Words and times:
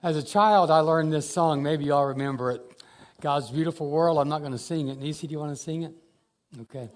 As 0.00 0.16
a 0.16 0.22
child, 0.22 0.70
I 0.70 0.78
learned 0.78 1.12
this 1.12 1.28
song. 1.28 1.60
Maybe 1.60 1.86
y'all 1.86 2.06
remember 2.06 2.52
it. 2.52 2.62
God's 3.20 3.50
beautiful 3.50 3.90
world. 3.90 4.18
I'm 4.18 4.28
not 4.28 4.40
going 4.40 4.52
to 4.52 4.58
sing 4.58 4.86
it. 4.86 4.98
Nisi, 5.00 5.26
do 5.26 5.32
you 5.32 5.40
want 5.40 5.50
to 5.50 5.60
sing 5.60 5.82
it? 5.82 5.92
Okay. 6.60 6.88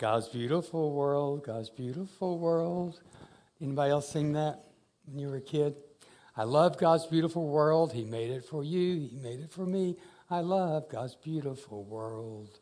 God's 0.00 0.28
beautiful 0.28 0.92
world, 0.92 1.44
God's 1.44 1.70
beautiful 1.70 2.40
world. 2.40 3.00
Anybody 3.60 3.92
else 3.92 4.08
sing 4.08 4.32
that 4.32 4.64
when 5.06 5.20
you 5.20 5.28
were 5.28 5.36
a 5.36 5.40
kid? 5.40 5.76
I 6.36 6.42
love 6.42 6.78
God's 6.78 7.06
beautiful 7.06 7.46
world. 7.46 7.92
He 7.92 8.04
made 8.04 8.30
it 8.30 8.44
for 8.44 8.64
you, 8.64 9.08
He 9.08 9.16
made 9.22 9.38
it 9.38 9.52
for 9.52 9.64
me. 9.64 9.94
I 10.28 10.40
love 10.40 10.88
God's 10.88 11.14
beautiful 11.14 11.84
world. 11.84 12.58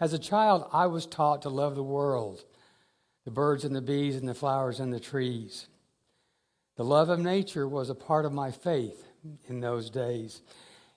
As 0.00 0.12
a 0.12 0.18
child, 0.18 0.68
I 0.72 0.86
was 0.86 1.06
taught 1.06 1.42
to 1.42 1.48
love 1.48 1.76
the 1.76 1.84
world 1.84 2.44
the 3.24 3.30
birds 3.30 3.64
and 3.64 3.76
the 3.76 3.80
bees 3.80 4.16
and 4.16 4.28
the 4.28 4.34
flowers 4.34 4.80
and 4.80 4.92
the 4.92 4.98
trees. 4.98 5.68
The 6.76 6.84
love 6.84 7.10
of 7.10 7.20
nature 7.20 7.68
was 7.68 7.90
a 7.90 7.94
part 7.94 8.24
of 8.24 8.32
my 8.32 8.50
faith 8.50 9.04
in 9.48 9.60
those 9.60 9.90
days. 9.90 10.40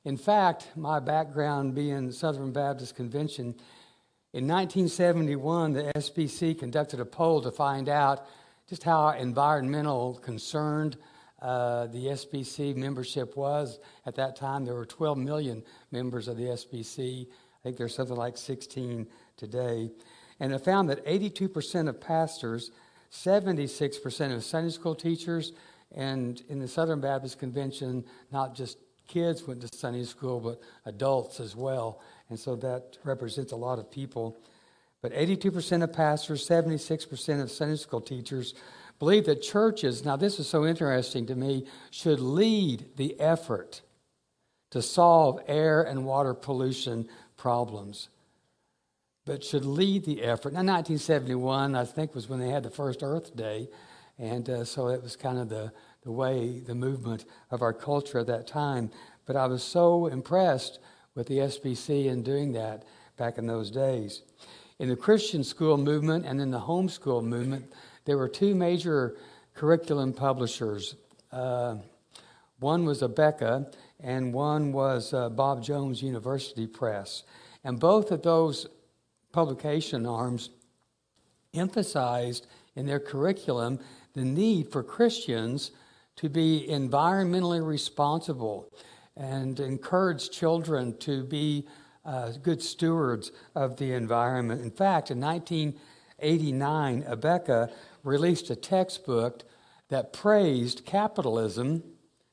In 0.05 0.15
fact, 0.15 0.69
my 0.75 0.99
background 1.01 1.75
being 1.75 2.11
Southern 2.11 2.53
Baptist 2.53 2.95
Convention, 2.95 3.55
in 4.31 4.47
1971, 4.47 5.73
the 5.73 5.91
SBC 5.95 6.57
conducted 6.57 6.99
a 6.99 7.05
poll 7.05 7.41
to 7.41 7.51
find 7.51 7.89
out 7.89 8.25
just 8.69 8.83
how 8.83 9.09
environmental 9.09 10.15
concerned 10.15 10.97
uh, 11.41 11.87
the 11.87 12.05
SBC 12.07 12.75
membership 12.75 13.35
was. 13.35 13.79
At 14.05 14.15
that 14.15 14.35
time, 14.35 14.63
there 14.63 14.75
were 14.75 14.85
12 14.85 15.17
million 15.17 15.63
members 15.91 16.27
of 16.27 16.37
the 16.37 16.43
SBC. 16.43 17.27
I 17.27 17.63
think 17.63 17.77
there's 17.77 17.95
something 17.95 18.15
like 18.15 18.37
16 18.37 19.07
today. 19.35 19.91
And 20.39 20.53
it 20.53 20.63
found 20.63 20.89
that 20.89 21.05
82% 21.05 21.89
of 21.89 21.99
pastors, 21.99 22.71
76% 23.23 24.35
of 24.35 24.43
Sunday 24.43 24.69
school 24.69 24.95
teachers, 24.95 25.53
and 25.91 26.41
in 26.49 26.59
the 26.59 26.67
Southern 26.67 26.99
Baptist 26.99 27.39
Convention, 27.39 28.03
not 28.31 28.55
just 28.55 28.77
kids 29.07 29.47
went 29.47 29.61
to 29.61 29.77
Sunday 29.77 30.03
school, 30.03 30.39
but 30.39 30.59
adults 30.85 31.39
as 31.39 31.55
well. 31.55 32.01
And 32.29 32.39
so 32.39 32.55
that 32.57 32.97
represents 33.03 33.51
a 33.51 33.55
lot 33.55 33.79
of 33.79 33.89
people. 33.89 34.37
But 35.01 35.13
82% 35.13 35.83
of 35.83 35.93
pastors, 35.93 36.47
76% 36.47 37.41
of 37.41 37.51
Sunday 37.51 37.75
school 37.75 38.01
teachers 38.01 38.53
believe 38.99 39.25
that 39.25 39.41
churches, 39.41 40.03
now 40.03 40.15
this 40.15 40.39
is 40.39 40.47
so 40.47 40.65
interesting 40.65 41.25
to 41.27 41.35
me, 41.35 41.67
should 41.91 42.19
lead 42.19 42.85
the 42.95 43.19
effort 43.19 43.81
to 44.71 44.81
solve 44.81 45.39
air 45.47 45.83
and 45.83 46.05
water 46.05 46.33
pollution 46.33 47.07
problems 47.37 48.09
but 49.25 49.43
should 49.43 49.65
lead 49.65 50.05
the 50.05 50.23
effort. 50.23 50.53
Now, 50.53 50.59
1971, 50.59 51.75
I 51.75 51.83
think, 51.83 52.13
was 52.13 52.29
when 52.29 52.39
they 52.39 52.49
had 52.49 52.63
the 52.63 52.69
first 52.69 53.01
Earth 53.01 53.35
Day, 53.35 53.67
and 54.19 54.47
uh, 54.49 54.63
so 54.63 54.87
it 54.89 55.01
was 55.01 55.15
kind 55.15 55.39
of 55.39 55.49
the, 55.49 55.71
the 56.03 56.11
way, 56.11 56.59
the 56.59 56.75
movement 56.75 57.25
of 57.49 57.61
our 57.61 57.73
culture 57.73 58.19
at 58.19 58.27
that 58.27 58.47
time. 58.47 58.91
But 59.25 59.35
I 59.35 59.47
was 59.47 59.63
so 59.63 60.05
impressed 60.05 60.79
with 61.15 61.27
the 61.27 61.39
SBC 61.39 62.05
in 62.05 62.21
doing 62.21 62.53
that 62.53 62.83
back 63.17 63.37
in 63.37 63.47
those 63.47 63.71
days. 63.71 64.21
In 64.77 64.89
the 64.89 64.95
Christian 64.95 65.43
school 65.43 65.77
movement 65.77 66.25
and 66.25 66.39
in 66.39 66.51
the 66.51 66.59
homeschool 66.59 67.23
movement, 67.23 67.71
there 68.05 68.17
were 68.17 68.29
two 68.29 68.53
major 68.53 69.17
curriculum 69.55 70.13
publishers. 70.13 70.95
Uh, 71.31 71.77
one 72.59 72.85
was 72.85 73.01
Abeka, 73.01 73.73
and 74.01 74.33
one 74.33 74.71
was 74.71 75.13
uh, 75.13 75.29
Bob 75.29 75.63
Jones 75.63 76.03
University 76.03 76.67
Press. 76.67 77.23
And 77.63 77.79
both 77.79 78.11
of 78.11 78.21
those 78.21 78.67
publication 79.35 80.05
arms 80.05 80.49
emphasized 81.53 82.47
in 82.77 82.85
their 82.85 83.01
curriculum 83.01 83.77
the 84.13 84.23
need 84.23 84.71
for 84.71 84.81
Christians 84.81 85.71
to 86.15 86.29
be 86.29 86.65
environmentally 86.69 87.65
responsible 87.65 88.71
and 89.17 89.59
encourage 89.59 90.29
children 90.29 90.97
to 90.99 91.25
be 91.25 91.67
uh, 92.05 92.31
good 92.41 92.63
stewards 92.63 93.33
of 93.55 93.75
the 93.75 93.91
environment. 93.91 94.61
In 94.61 94.71
fact, 94.71 95.11
in 95.11 95.19
1989, 95.19 97.03
Abeka 97.03 97.73
released 98.03 98.49
a 98.49 98.55
textbook 98.55 99.43
that 99.89 100.13
praised 100.13 100.85
capitalism, 100.85 101.83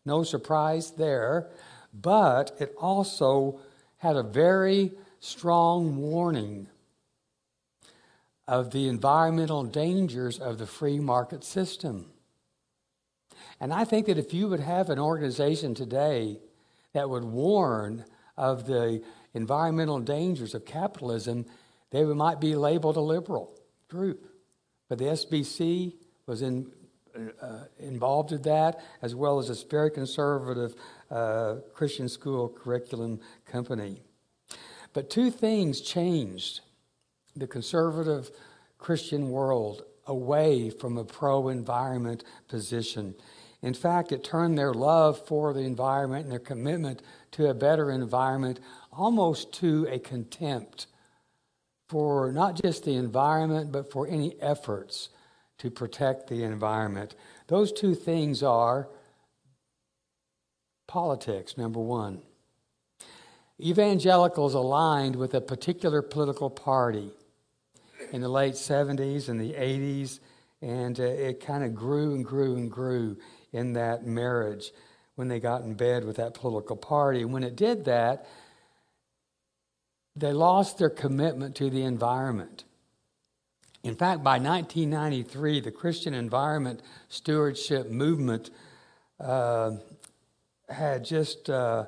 no 0.05 0.23
surprise 0.23 0.93
there, 0.93 1.51
but 1.93 2.55
it 2.61 2.73
also 2.79 3.59
had 3.97 4.15
a 4.15 4.23
very 4.23 4.93
strong 5.19 5.97
warning 5.97 6.69
of 8.49 8.71
the 8.73 8.89
environmental 8.89 9.65
dangers 9.65 10.39
of 10.39 10.59
the 10.59 10.67
free 10.67 10.99
market 10.99 11.45
system. 11.45 12.07
And 13.61 13.73
I 13.73 13.85
think 13.85 14.07
that 14.07 14.19
if 14.19 14.35
you 14.35 14.49
would 14.49 14.61
have 14.61 14.91
an 14.91 14.99
organization 14.99 15.75
today 15.75 16.41
that 16.93 17.09
would 17.09 17.25
warn 17.25 18.05
of 18.37 18.67
the 18.67 19.03
environmental 19.35 20.01
dangers 20.01 20.55
of 20.55 20.65
capitalism, 20.65 21.47
they 21.91 22.05
might 22.05 22.41
be 22.41 22.57
labeled 22.57 22.97
a 22.97 23.01
liberal 23.01 23.59
group. 23.89 24.27
But 24.89 24.99
the 24.99 25.05
SBC 25.07 25.95
was 26.27 26.43
in, 26.43 26.71
uh, 27.41 27.65
involved 27.79 28.33
in 28.33 28.43
that, 28.43 28.81
as 29.01 29.15
well 29.15 29.39
as 29.39 29.49
this 29.49 29.63
very 29.63 29.91
conservative 29.91 30.75
uh, 31.11 31.57
Christian 31.73 32.09
school 32.09 32.49
curriculum 32.49 33.21
company. 33.47 34.03
But 34.93 35.09
two 35.09 35.31
things 35.31 35.81
changed 35.81 36.61
the 37.37 37.47
conservative 37.47 38.31
Christian 38.79 39.31
world 39.31 39.85
away 40.07 40.71
from 40.71 40.99
a 40.99 41.05
pro 41.05 41.49
environment 41.49 42.25
position. 42.49 43.15
In 43.63 43.75
fact, 43.75 44.11
it 44.11 44.25
turned 44.25 44.59
their 44.59 44.75
love 44.75 45.25
for 45.27 45.53
the 45.53 45.61
environment 45.61 46.25
and 46.25 46.33
their 46.33 46.41
commitment 46.41 47.01
to 47.33 47.49
a 47.49 47.55
better 47.55 47.91
environment 47.91 48.59
almost 48.93 49.53
to 49.55 49.87
a 49.89 49.99
contempt 49.99 50.89
for 51.89 52.33
not 52.33 52.61
just 52.61 52.85
the 52.85 52.95
environment, 52.95 53.71
but 53.71 53.93
for 53.93 54.09
any 54.09 54.41
efforts 54.41 55.11
to 55.59 55.71
protect 55.71 56.29
the 56.29 56.43
environment. 56.43 57.15
Those 57.47 57.71
two 57.71 57.95
things 57.95 58.43
are 58.43 58.89
politics, 60.89 61.57
number 61.57 61.79
one. 61.79 62.23
Evangelicals 63.61 64.55
aligned 64.55 65.15
with 65.15 65.35
a 65.35 65.41
particular 65.41 66.03
political 66.03 66.51
party 66.51 67.13
in 68.13 68.21
the 68.21 68.29
late 68.29 68.55
70s 68.55 69.29
and 69.29 69.41
the 69.41 69.55
80s, 69.55 70.21
and 70.61 71.01
uh, 71.01 71.03
it 71.03 71.45
kind 71.45 71.65
of 71.65 71.75
grew 71.75 72.15
and 72.15 72.25
grew 72.25 72.55
and 72.55 72.71
grew 72.71 73.17
in 73.53 73.73
that 73.73 74.07
marriage 74.07 74.71
when 75.17 75.29
they 75.29 75.41
got 75.41 75.63
in 75.63 75.75
bed 75.75 76.05
with 76.05 76.17
that 76.17 76.35
political 76.35 76.77
party. 76.77 77.23
And 77.23 77.33
when 77.33 77.43
it 77.43 77.57
did 77.57 77.87
that, 77.87 78.27
they 80.15 80.33
lost 80.33 80.79
their 80.79 80.91
commitment 80.91 81.57
to 81.57 81.71
the 81.71 81.83
environment. 81.83 82.65
In 83.83 83.97
fact, 83.97 84.23
by 84.23 84.39
1993, 84.39 85.61
the 85.61 85.73
Christian 85.73 86.15
Environment 86.15 86.81
Stewardship 87.09 87.91
Movement 87.91 88.51
uh, 89.19 89.73
had 90.69 91.05
just 91.05 91.49
uh, 91.51 91.87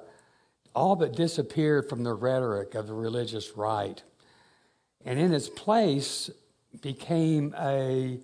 all 0.74 0.96
but 0.96 1.14
disappeared 1.14 1.88
from 1.88 2.02
the 2.02 2.14
rhetoric 2.14 2.74
of 2.74 2.86
the 2.86 2.94
religious 2.94 3.56
right 3.56 4.02
and 5.04 5.18
in 5.18 5.32
its 5.32 5.48
place 5.48 6.30
became 6.80 7.54
a, 7.58 8.18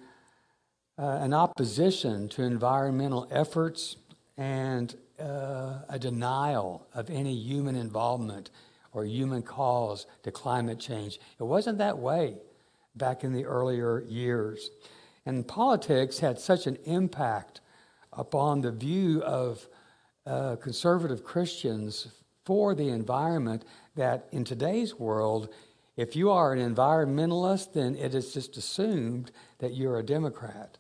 uh, 0.99 1.03
an 1.03 1.35
opposition 1.35 2.29
to 2.31 2.43
environmental 2.43 3.29
efforts 3.31 3.97
and 4.37 4.97
uh, 5.21 5.81
a 5.89 5.99
denial 5.99 6.87
of 6.95 7.11
any 7.11 7.35
human 7.35 7.77
involvement 7.77 8.51
or 8.93 9.05
human 9.05 9.43
cause 9.43 10.07
to 10.23 10.31
climate 10.31 10.81
change. 10.81 11.21
It 11.39 11.45
wasn't 11.45 11.79
that 11.79 11.99
way 11.99 12.39
back 12.97 13.23
in 13.23 13.33
the 13.33 13.45
earlier 13.45 14.03
years. 14.09 14.71
And 15.27 15.47
politics 15.47 16.19
had 16.19 16.39
such 16.39 16.67
an 16.67 16.77
impact 16.85 17.61
upon 18.13 18.63
the 18.63 18.73
view 18.73 19.23
of 19.23 19.69
uh, 20.27 20.57
conservative 20.57 21.23
Christians 21.23 22.09
for 22.45 22.75
the 22.75 22.89
environment 22.89 23.65
that 23.97 24.27
in 24.33 24.45
today's 24.45 24.99
world 24.99 25.51
if 26.01 26.17
you 26.17 26.31
are 26.31 26.55
an 26.55 26.75
environmentalist, 26.75 27.75
then 27.75 27.95
it 27.95 28.15
is 28.15 28.33
just 28.33 28.57
assumed 28.57 29.31
that 29.59 29.75
you're 29.75 29.99
a 29.99 30.03
Democrat. 30.03 30.79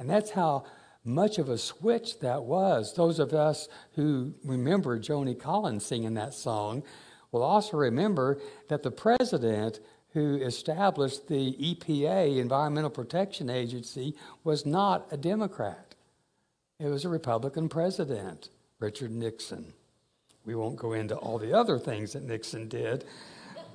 And 0.00 0.10
that's 0.10 0.32
how 0.32 0.64
much 1.04 1.38
of 1.38 1.48
a 1.48 1.56
switch 1.56 2.18
that 2.18 2.42
was. 2.42 2.92
Those 2.94 3.20
of 3.20 3.32
us 3.32 3.68
who 3.92 4.34
remember 4.44 4.98
Joni 4.98 5.38
Collins 5.38 5.86
singing 5.86 6.14
that 6.14 6.34
song 6.34 6.82
will 7.30 7.44
also 7.44 7.76
remember 7.76 8.40
that 8.66 8.82
the 8.82 8.90
president 8.90 9.78
who 10.12 10.34
established 10.38 11.28
the 11.28 11.52
EPA, 11.52 12.36
Environmental 12.38 12.90
Protection 12.90 13.48
Agency, 13.48 14.12
was 14.42 14.66
not 14.66 15.06
a 15.12 15.16
Democrat. 15.16 15.94
It 16.80 16.88
was 16.88 17.04
a 17.04 17.08
Republican 17.08 17.68
president, 17.68 18.48
Richard 18.80 19.12
Nixon. 19.12 19.72
We 20.44 20.56
won't 20.56 20.74
go 20.74 20.94
into 20.94 21.14
all 21.14 21.38
the 21.38 21.56
other 21.56 21.78
things 21.78 22.14
that 22.14 22.24
Nixon 22.24 22.66
did, 22.68 23.04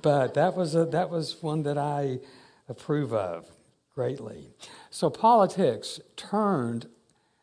but 0.02 0.34
that 0.34 0.54
was, 0.56 0.74
a, 0.74 0.84
that 0.86 1.10
was 1.10 1.42
one 1.42 1.62
that 1.64 1.78
I 1.78 2.20
approve 2.68 3.12
of 3.12 3.46
greatly. 3.94 4.50
So 4.90 5.10
politics 5.10 6.00
turned 6.16 6.86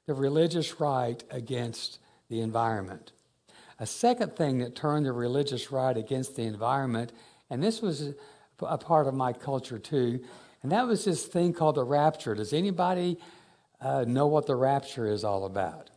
the 0.05 0.13
religious 0.13 0.79
right 0.79 1.23
against 1.31 1.99
the 2.29 2.41
environment. 2.41 3.11
A 3.79 3.85
second 3.85 4.35
thing 4.35 4.59
that 4.59 4.75
turned 4.75 5.05
the 5.05 5.11
religious 5.11 5.71
right 5.71 5.97
against 5.97 6.35
the 6.35 6.43
environment, 6.43 7.11
and 7.49 7.61
this 7.61 7.81
was 7.81 8.13
a 8.61 8.77
part 8.77 9.07
of 9.07 9.13
my 9.13 9.33
culture 9.33 9.79
too, 9.79 10.23
and 10.63 10.71
that 10.71 10.87
was 10.87 11.05
this 11.05 11.25
thing 11.25 11.53
called 11.53 11.75
the 11.75 11.83
rapture. 11.83 12.35
Does 12.35 12.53
anybody 12.53 13.17
uh, 13.81 14.05
know 14.07 14.27
what 14.27 14.45
the 14.45 14.55
rapture 14.55 15.07
is 15.07 15.23
all 15.23 15.45
about? 15.45 15.89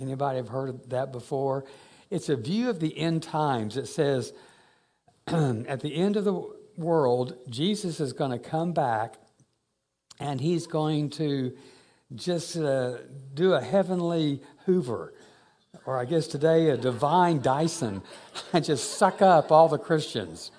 Anybody 0.00 0.36
have 0.36 0.48
heard 0.48 0.68
of 0.68 0.88
that 0.90 1.10
before? 1.10 1.64
It's 2.10 2.28
a 2.28 2.36
view 2.36 2.68
of 2.68 2.80
the 2.80 2.96
end 2.98 3.22
times. 3.22 3.76
It 3.76 3.86
says, 3.86 4.32
at 5.26 5.80
the 5.80 5.94
end 5.94 6.16
of 6.16 6.24
the 6.24 6.42
world, 6.76 7.36
Jesus 7.48 8.00
is 8.00 8.12
going 8.12 8.30
to 8.30 8.38
come 8.38 8.72
back 8.72 9.16
and 10.18 10.40
he's 10.40 10.66
going 10.66 11.10
to 11.10 11.52
just 12.14 12.56
uh, 12.56 12.98
do 13.34 13.54
a 13.54 13.60
heavenly 13.60 14.42
Hoover, 14.66 15.14
or 15.86 15.98
I 15.98 16.04
guess 16.04 16.26
today 16.26 16.70
a 16.70 16.76
divine 16.76 17.40
Dyson, 17.40 18.02
and 18.52 18.64
just 18.64 18.98
suck 18.98 19.22
up 19.22 19.50
all 19.50 19.68
the 19.68 19.78
Christians 19.78 20.50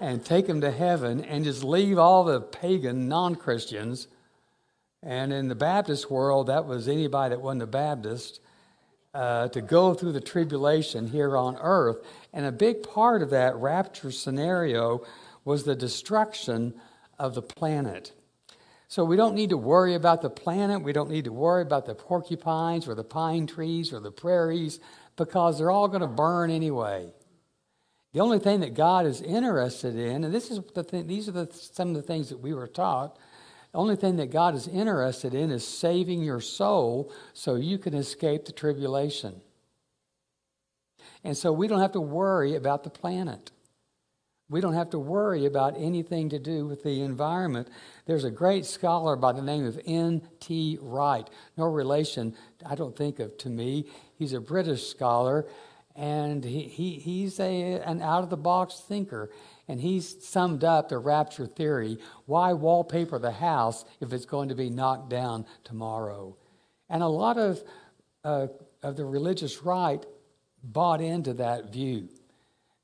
and 0.00 0.24
take 0.24 0.46
them 0.46 0.60
to 0.60 0.70
heaven 0.70 1.24
and 1.24 1.44
just 1.44 1.64
leave 1.64 1.98
all 1.98 2.24
the 2.24 2.40
pagan 2.40 3.08
non 3.08 3.34
Christians. 3.34 4.08
And 5.02 5.32
in 5.32 5.48
the 5.48 5.54
Baptist 5.54 6.10
world, 6.10 6.48
that 6.48 6.66
was 6.66 6.88
anybody 6.88 7.34
that 7.34 7.40
wasn't 7.40 7.62
a 7.62 7.66
Baptist. 7.66 8.40
Uh, 9.14 9.48
to 9.48 9.62
go 9.62 9.94
through 9.94 10.12
the 10.12 10.20
tribulation 10.20 11.06
here 11.06 11.38
on 11.38 11.56
earth. 11.62 12.04
And 12.36 12.44
a 12.44 12.52
big 12.52 12.82
part 12.82 13.22
of 13.22 13.30
that 13.30 13.56
rapture 13.56 14.10
scenario 14.10 15.06
was 15.46 15.64
the 15.64 15.74
destruction 15.74 16.74
of 17.18 17.34
the 17.34 17.40
planet. 17.40 18.12
So 18.88 19.06
we 19.06 19.16
don't 19.16 19.34
need 19.34 19.48
to 19.50 19.56
worry 19.56 19.94
about 19.94 20.20
the 20.20 20.28
planet. 20.28 20.82
We 20.82 20.92
don't 20.92 21.08
need 21.08 21.24
to 21.24 21.32
worry 21.32 21.62
about 21.62 21.86
the 21.86 21.94
porcupines 21.94 22.86
or 22.86 22.94
the 22.94 23.02
pine 23.02 23.46
trees 23.46 23.90
or 23.90 24.00
the 24.00 24.10
prairies 24.10 24.80
because 25.16 25.56
they're 25.56 25.70
all 25.70 25.88
going 25.88 26.02
to 26.02 26.06
burn 26.06 26.50
anyway. 26.50 27.08
The 28.12 28.20
only 28.20 28.38
thing 28.38 28.60
that 28.60 28.74
God 28.74 29.06
is 29.06 29.22
interested 29.22 29.96
in, 29.96 30.22
and 30.22 30.34
this 30.34 30.50
is 30.50 30.60
the 30.74 30.84
thing, 30.84 31.06
these 31.06 31.30
are 31.30 31.32
the, 31.32 31.48
some 31.54 31.88
of 31.88 31.94
the 31.94 32.02
things 32.02 32.28
that 32.28 32.40
we 32.40 32.52
were 32.52 32.68
taught. 32.68 33.16
The 33.72 33.78
only 33.78 33.96
thing 33.96 34.16
that 34.16 34.30
God 34.30 34.54
is 34.54 34.68
interested 34.68 35.32
in 35.32 35.50
is 35.50 35.66
saving 35.66 36.22
your 36.22 36.42
soul 36.42 37.10
so 37.32 37.54
you 37.54 37.78
can 37.78 37.94
escape 37.94 38.44
the 38.44 38.52
tribulation. 38.52 39.40
And 41.24 41.36
so 41.36 41.52
we 41.52 41.68
don't 41.68 41.80
have 41.80 41.92
to 41.92 42.00
worry 42.00 42.54
about 42.54 42.84
the 42.84 42.90
planet. 42.90 43.50
We 44.48 44.60
don't 44.60 44.74
have 44.74 44.90
to 44.90 44.98
worry 44.98 45.44
about 45.44 45.74
anything 45.76 46.28
to 46.28 46.38
do 46.38 46.66
with 46.66 46.84
the 46.84 47.02
environment. 47.02 47.68
There's 48.06 48.22
a 48.22 48.30
great 48.30 48.64
scholar 48.64 49.16
by 49.16 49.32
the 49.32 49.42
name 49.42 49.66
of 49.66 49.80
N.T. 49.84 50.78
Wright. 50.80 51.28
No 51.56 51.64
relation, 51.64 52.34
I 52.64 52.76
don't 52.76 52.96
think 52.96 53.18
of 53.18 53.36
to 53.38 53.48
me. 53.48 53.86
He's 54.14 54.32
a 54.32 54.40
British 54.40 54.86
scholar, 54.86 55.46
and 55.96 56.44
he, 56.44 56.62
he, 56.62 56.92
he's 56.92 57.40
a, 57.40 57.80
an 57.80 58.00
out 58.00 58.22
of 58.22 58.30
the 58.30 58.36
box 58.36 58.80
thinker. 58.86 59.30
And 59.66 59.80
he's 59.80 60.24
summed 60.24 60.62
up 60.62 60.88
the 60.88 60.98
rapture 60.98 61.46
theory 61.46 61.98
why 62.26 62.52
wallpaper 62.52 63.18
the 63.18 63.32
house 63.32 63.84
if 64.00 64.12
it's 64.12 64.26
going 64.26 64.50
to 64.50 64.54
be 64.54 64.70
knocked 64.70 65.10
down 65.10 65.44
tomorrow? 65.64 66.36
And 66.88 67.02
a 67.02 67.08
lot 67.08 67.36
of, 67.36 67.64
uh, 68.22 68.46
of 68.80 68.96
the 68.96 69.04
religious 69.04 69.64
right 69.64 70.06
bought 70.62 71.00
into 71.00 71.32
that 71.34 71.72
view. 71.72 72.08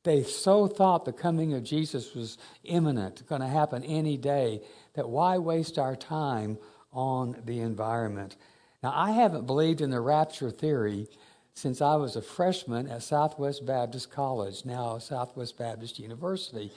They 0.04 0.24
so 0.24 0.66
thought 0.66 1.04
the 1.04 1.12
coming 1.12 1.54
of 1.54 1.62
Jesus 1.62 2.14
was 2.14 2.38
imminent, 2.64 3.26
going 3.28 3.40
to 3.40 3.46
happen 3.46 3.84
any 3.84 4.16
day, 4.16 4.62
that 4.94 5.08
why 5.08 5.38
waste 5.38 5.78
our 5.78 5.94
time 5.94 6.58
on 6.92 7.40
the 7.44 7.60
environment? 7.60 8.36
Now, 8.82 8.92
I 8.94 9.12
haven't 9.12 9.46
believed 9.46 9.80
in 9.80 9.90
the 9.90 10.00
rapture 10.00 10.50
theory 10.50 11.06
since 11.54 11.80
I 11.80 11.94
was 11.94 12.16
a 12.16 12.22
freshman 12.22 12.88
at 12.88 13.02
Southwest 13.02 13.64
Baptist 13.64 14.10
College, 14.10 14.64
now 14.64 14.98
Southwest 14.98 15.56
Baptist 15.56 15.98
University. 15.98 16.72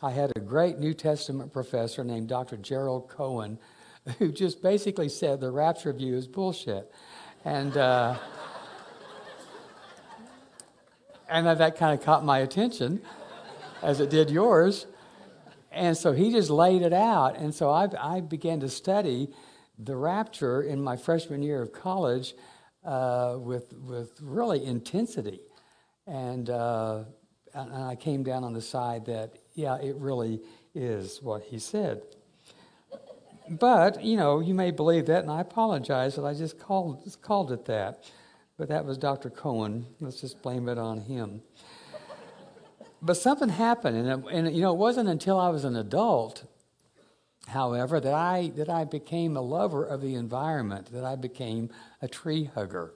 I 0.00 0.12
had 0.12 0.30
a 0.36 0.40
great 0.40 0.78
New 0.78 0.94
Testament 0.94 1.52
professor 1.52 2.04
named 2.04 2.28
Dr. 2.28 2.56
Gerald 2.56 3.08
Cohen 3.08 3.58
who 4.18 4.30
just 4.30 4.62
basically 4.62 5.08
said 5.08 5.40
the 5.40 5.50
rapture 5.50 5.92
view 5.92 6.14
is 6.14 6.28
bullshit. 6.28 6.92
And. 7.44 7.76
Uh, 7.76 8.16
and 11.28 11.46
that 11.46 11.76
kind 11.76 11.98
of 11.98 12.04
caught 12.04 12.24
my 12.24 12.38
attention, 12.38 13.00
as 13.82 14.00
it 14.00 14.10
did 14.10 14.30
yours. 14.30 14.86
And 15.70 15.96
so 15.96 16.12
he 16.12 16.32
just 16.32 16.50
laid 16.50 16.82
it 16.82 16.92
out. 16.92 17.36
And 17.36 17.54
so 17.54 17.70
I, 17.70 17.88
I 18.00 18.20
began 18.20 18.60
to 18.60 18.68
study 18.68 19.28
the 19.78 19.94
rapture 19.94 20.62
in 20.62 20.82
my 20.82 20.96
freshman 20.96 21.42
year 21.42 21.62
of 21.62 21.72
college 21.72 22.34
uh, 22.84 23.36
with, 23.38 23.72
with 23.74 24.18
really 24.20 24.64
intensity. 24.64 25.40
And, 26.06 26.48
uh, 26.48 27.04
and 27.54 27.84
I 27.84 27.94
came 27.94 28.22
down 28.22 28.44
on 28.44 28.54
the 28.54 28.62
side 28.62 29.04
that, 29.06 29.38
yeah, 29.54 29.76
it 29.76 29.96
really 29.96 30.40
is 30.74 31.20
what 31.22 31.42
he 31.42 31.58
said. 31.58 32.02
But, 33.50 34.02
you 34.02 34.16
know, 34.16 34.40
you 34.40 34.54
may 34.54 34.70
believe 34.70 35.06
that, 35.06 35.22
and 35.22 35.30
I 35.30 35.40
apologize 35.40 36.16
that 36.16 36.24
I 36.24 36.34
just 36.34 36.58
called, 36.58 37.04
just 37.04 37.22
called 37.22 37.52
it 37.52 37.64
that 37.66 38.04
but 38.58 38.68
that 38.68 38.84
was 38.84 38.98
Dr. 38.98 39.30
Cohen. 39.30 39.86
Let's 40.00 40.20
just 40.20 40.42
blame 40.42 40.68
it 40.68 40.76
on 40.76 41.00
him. 41.00 41.42
but 43.00 43.16
something 43.16 43.48
happened, 43.48 43.96
and, 43.96 44.24
it, 44.24 44.30
and 44.30 44.54
you 44.54 44.60
know, 44.60 44.72
it 44.72 44.78
wasn't 44.78 45.08
until 45.08 45.38
I 45.38 45.48
was 45.48 45.64
an 45.64 45.76
adult, 45.76 46.44
however, 47.46 48.00
that 48.00 48.12
I 48.12 48.52
that 48.56 48.68
I 48.68 48.84
became 48.84 49.36
a 49.36 49.40
lover 49.40 49.84
of 49.84 50.02
the 50.02 50.16
environment, 50.16 50.92
that 50.92 51.04
I 51.04 51.14
became 51.14 51.70
a 52.02 52.08
tree 52.08 52.50
hugger. 52.52 52.92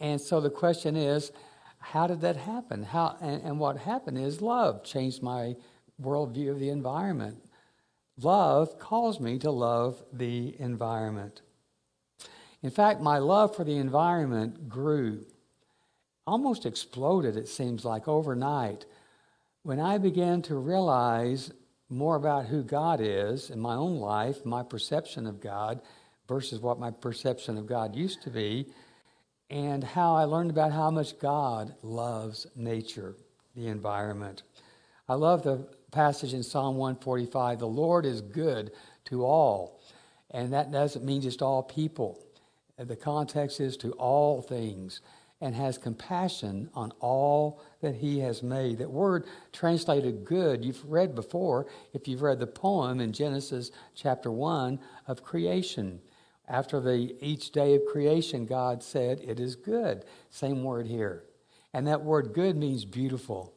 And 0.00 0.20
so 0.20 0.40
the 0.40 0.50
question 0.50 0.96
is, 0.96 1.30
how 1.78 2.08
did 2.08 2.20
that 2.22 2.36
happen? 2.36 2.82
How 2.82 3.16
and, 3.20 3.40
and 3.42 3.60
what 3.60 3.78
happened 3.78 4.18
is 4.18 4.42
love 4.42 4.82
changed 4.82 5.22
my 5.22 5.54
worldview 6.02 6.50
of 6.50 6.58
the 6.58 6.70
environment. 6.70 7.38
Love 8.20 8.78
calls 8.78 9.20
me 9.20 9.38
to 9.38 9.50
love 9.50 10.02
the 10.12 10.56
environment. 10.60 11.42
In 12.62 12.70
fact, 12.70 13.00
my 13.00 13.18
love 13.18 13.56
for 13.56 13.64
the 13.64 13.76
environment 13.76 14.68
grew, 14.68 15.26
almost 16.26 16.64
exploded, 16.64 17.36
it 17.36 17.48
seems 17.48 17.84
like, 17.84 18.06
overnight 18.06 18.86
when 19.62 19.78
I 19.78 19.98
began 19.98 20.42
to 20.42 20.56
realize 20.56 21.52
more 21.88 22.16
about 22.16 22.46
who 22.46 22.62
God 22.62 23.00
is 23.00 23.50
in 23.50 23.60
my 23.60 23.74
own 23.74 23.98
life, 23.98 24.44
my 24.44 24.62
perception 24.62 25.26
of 25.26 25.40
God 25.40 25.80
versus 26.26 26.60
what 26.60 26.80
my 26.80 26.90
perception 26.90 27.56
of 27.56 27.66
God 27.66 27.94
used 27.94 28.22
to 28.22 28.30
be, 28.30 28.66
and 29.50 29.84
how 29.84 30.14
I 30.16 30.24
learned 30.24 30.50
about 30.50 30.72
how 30.72 30.90
much 30.90 31.18
God 31.18 31.74
loves 31.82 32.46
nature, 32.56 33.14
the 33.54 33.68
environment. 33.68 34.42
I 35.08 35.14
love 35.14 35.42
the 35.42 35.68
passage 35.90 36.32
in 36.32 36.42
Psalm 36.42 36.76
145 36.76 37.58
the 37.58 37.66
Lord 37.66 38.06
is 38.06 38.20
good 38.20 38.72
to 39.06 39.24
all. 39.24 39.80
And 40.30 40.52
that 40.54 40.72
doesn't 40.72 41.04
mean 41.04 41.20
just 41.20 41.42
all 41.42 41.62
people 41.62 42.18
the 42.78 42.96
context 42.96 43.60
is 43.60 43.76
to 43.78 43.92
all 43.92 44.42
things 44.42 45.00
and 45.40 45.56
has 45.56 45.76
compassion 45.76 46.70
on 46.72 46.92
all 47.00 47.60
that 47.80 47.96
he 47.96 48.20
has 48.20 48.42
made. 48.44 48.78
That 48.78 48.90
word 48.90 49.26
translated 49.52 50.24
good, 50.24 50.64
you've 50.64 50.84
read 50.84 51.16
before 51.16 51.66
if 51.92 52.06
you've 52.06 52.22
read 52.22 52.38
the 52.38 52.46
poem 52.46 53.00
in 53.00 53.12
Genesis 53.12 53.72
chapter 53.94 54.30
1 54.30 54.78
of 55.08 55.24
creation. 55.24 56.00
After 56.48 56.80
the 56.80 57.16
each 57.20 57.50
day 57.50 57.74
of 57.74 57.86
creation, 57.90 58.46
God 58.46 58.82
said, 58.84 59.20
It 59.20 59.40
is 59.40 59.56
good. 59.56 60.04
Same 60.30 60.62
word 60.62 60.86
here. 60.86 61.24
And 61.74 61.86
that 61.88 62.02
word 62.02 62.34
good 62.34 62.56
means 62.56 62.84
beautiful. 62.84 63.52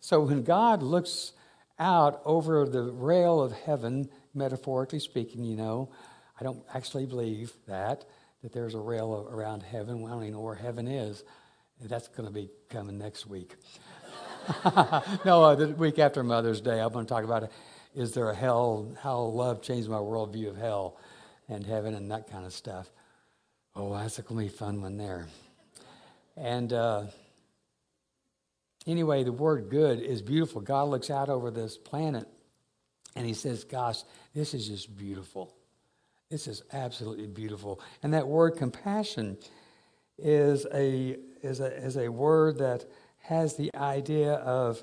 So 0.00 0.20
when 0.20 0.42
God 0.42 0.82
looks 0.82 1.32
out 1.78 2.20
over 2.24 2.66
the 2.66 2.82
rail 2.82 3.40
of 3.40 3.52
heaven, 3.52 4.08
metaphorically 4.34 4.98
speaking, 4.98 5.44
you 5.44 5.56
know, 5.56 5.90
I 6.40 6.44
don't 6.44 6.64
actually 6.74 7.06
believe 7.06 7.52
that 7.68 8.04
that 8.42 8.52
there's 8.52 8.74
a 8.74 8.80
rail 8.80 9.28
around 9.30 9.62
heaven. 9.62 10.04
I 10.04 10.10
don't 10.10 10.22
even 10.22 10.34
know 10.34 10.40
where 10.40 10.54
heaven 10.54 10.88
is. 10.88 11.24
That's 11.80 12.08
going 12.08 12.26
to 12.26 12.32
be 12.32 12.50
coming 12.68 12.98
next 12.98 13.26
week. 13.26 13.54
no, 15.24 15.44
uh, 15.44 15.54
the 15.54 15.68
week 15.68 15.98
after 15.98 16.22
Mother's 16.22 16.60
Day, 16.60 16.80
I'm 16.80 16.92
going 16.92 17.06
to 17.06 17.08
talk 17.08 17.24
about 17.24 17.50
is 17.94 18.12
there 18.12 18.30
a 18.30 18.34
hell, 18.34 18.88
how 19.02 19.20
love 19.20 19.62
changed 19.62 19.88
my 19.88 19.98
worldview 19.98 20.48
of 20.48 20.56
hell 20.56 20.96
and 21.48 21.66
heaven 21.66 21.94
and 21.94 22.10
that 22.10 22.30
kind 22.30 22.46
of 22.46 22.52
stuff. 22.52 22.90
Oh, 23.76 23.92
that's 23.94 24.18
going 24.18 24.46
to 24.46 24.52
be 24.52 24.56
fun 24.56 24.80
one 24.80 24.96
there. 24.96 25.26
And 26.36 26.72
uh, 26.72 27.04
anyway, 28.86 29.24
the 29.24 29.32
word 29.32 29.68
good 29.70 30.00
is 30.00 30.22
beautiful. 30.22 30.60
God 30.60 30.88
looks 30.88 31.10
out 31.10 31.28
over 31.28 31.50
this 31.50 31.76
planet 31.76 32.26
and 33.14 33.26
he 33.26 33.34
says, 33.34 33.64
Gosh, 33.64 34.02
this 34.34 34.54
is 34.54 34.66
just 34.66 34.96
beautiful. 34.96 35.54
This 36.32 36.48
is 36.48 36.62
absolutely 36.72 37.26
beautiful. 37.26 37.78
And 38.02 38.14
that 38.14 38.26
word 38.26 38.52
compassion 38.52 39.36
is 40.16 40.66
a, 40.72 41.18
is 41.42 41.60
a, 41.60 41.66
is 41.76 41.98
a 41.98 42.08
word 42.08 42.56
that 42.56 42.86
has 43.18 43.54
the 43.54 43.70
idea 43.74 44.36
of, 44.36 44.82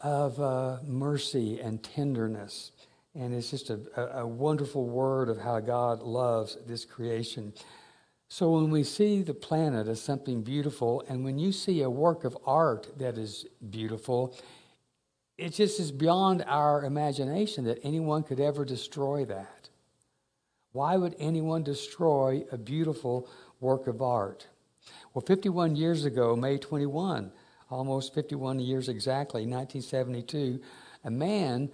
of 0.00 0.40
uh, 0.40 0.78
mercy 0.84 1.60
and 1.60 1.80
tenderness. 1.84 2.72
And 3.14 3.32
it's 3.32 3.48
just 3.48 3.70
a, 3.70 3.78
a, 4.18 4.26
wonderful 4.26 4.86
word 4.86 5.28
of 5.28 5.38
how 5.38 5.60
God 5.60 6.02
loves 6.02 6.58
this 6.66 6.84
creation. 6.84 7.52
So 8.26 8.50
when 8.50 8.70
we 8.70 8.82
see 8.82 9.22
the 9.22 9.34
planet 9.34 9.86
as 9.86 10.02
something 10.02 10.42
beautiful, 10.42 11.04
and 11.08 11.22
when 11.22 11.38
you 11.38 11.52
see 11.52 11.82
a 11.82 11.90
work 11.90 12.24
of 12.24 12.36
art 12.44 12.88
that 12.98 13.16
is 13.16 13.46
beautiful, 13.70 14.36
it 15.38 15.50
just 15.50 15.78
is 15.78 15.92
beyond 15.92 16.42
our 16.48 16.84
imagination 16.84 17.62
that 17.66 17.78
anyone 17.84 18.24
could 18.24 18.40
ever 18.40 18.64
destroy 18.64 19.24
that. 19.26 19.59
Why 20.72 20.96
would 20.96 21.16
anyone 21.18 21.62
destroy 21.62 22.44
a 22.52 22.56
beautiful 22.56 23.28
work 23.60 23.86
of 23.86 24.00
art? 24.00 24.46
Well, 25.12 25.24
51 25.26 25.76
years 25.76 26.04
ago, 26.04 26.36
May 26.36 26.58
21, 26.58 27.32
almost 27.70 28.14
51 28.14 28.60
years 28.60 28.88
exactly, 28.88 29.42
1972, 29.42 30.60
a 31.04 31.10
man 31.10 31.70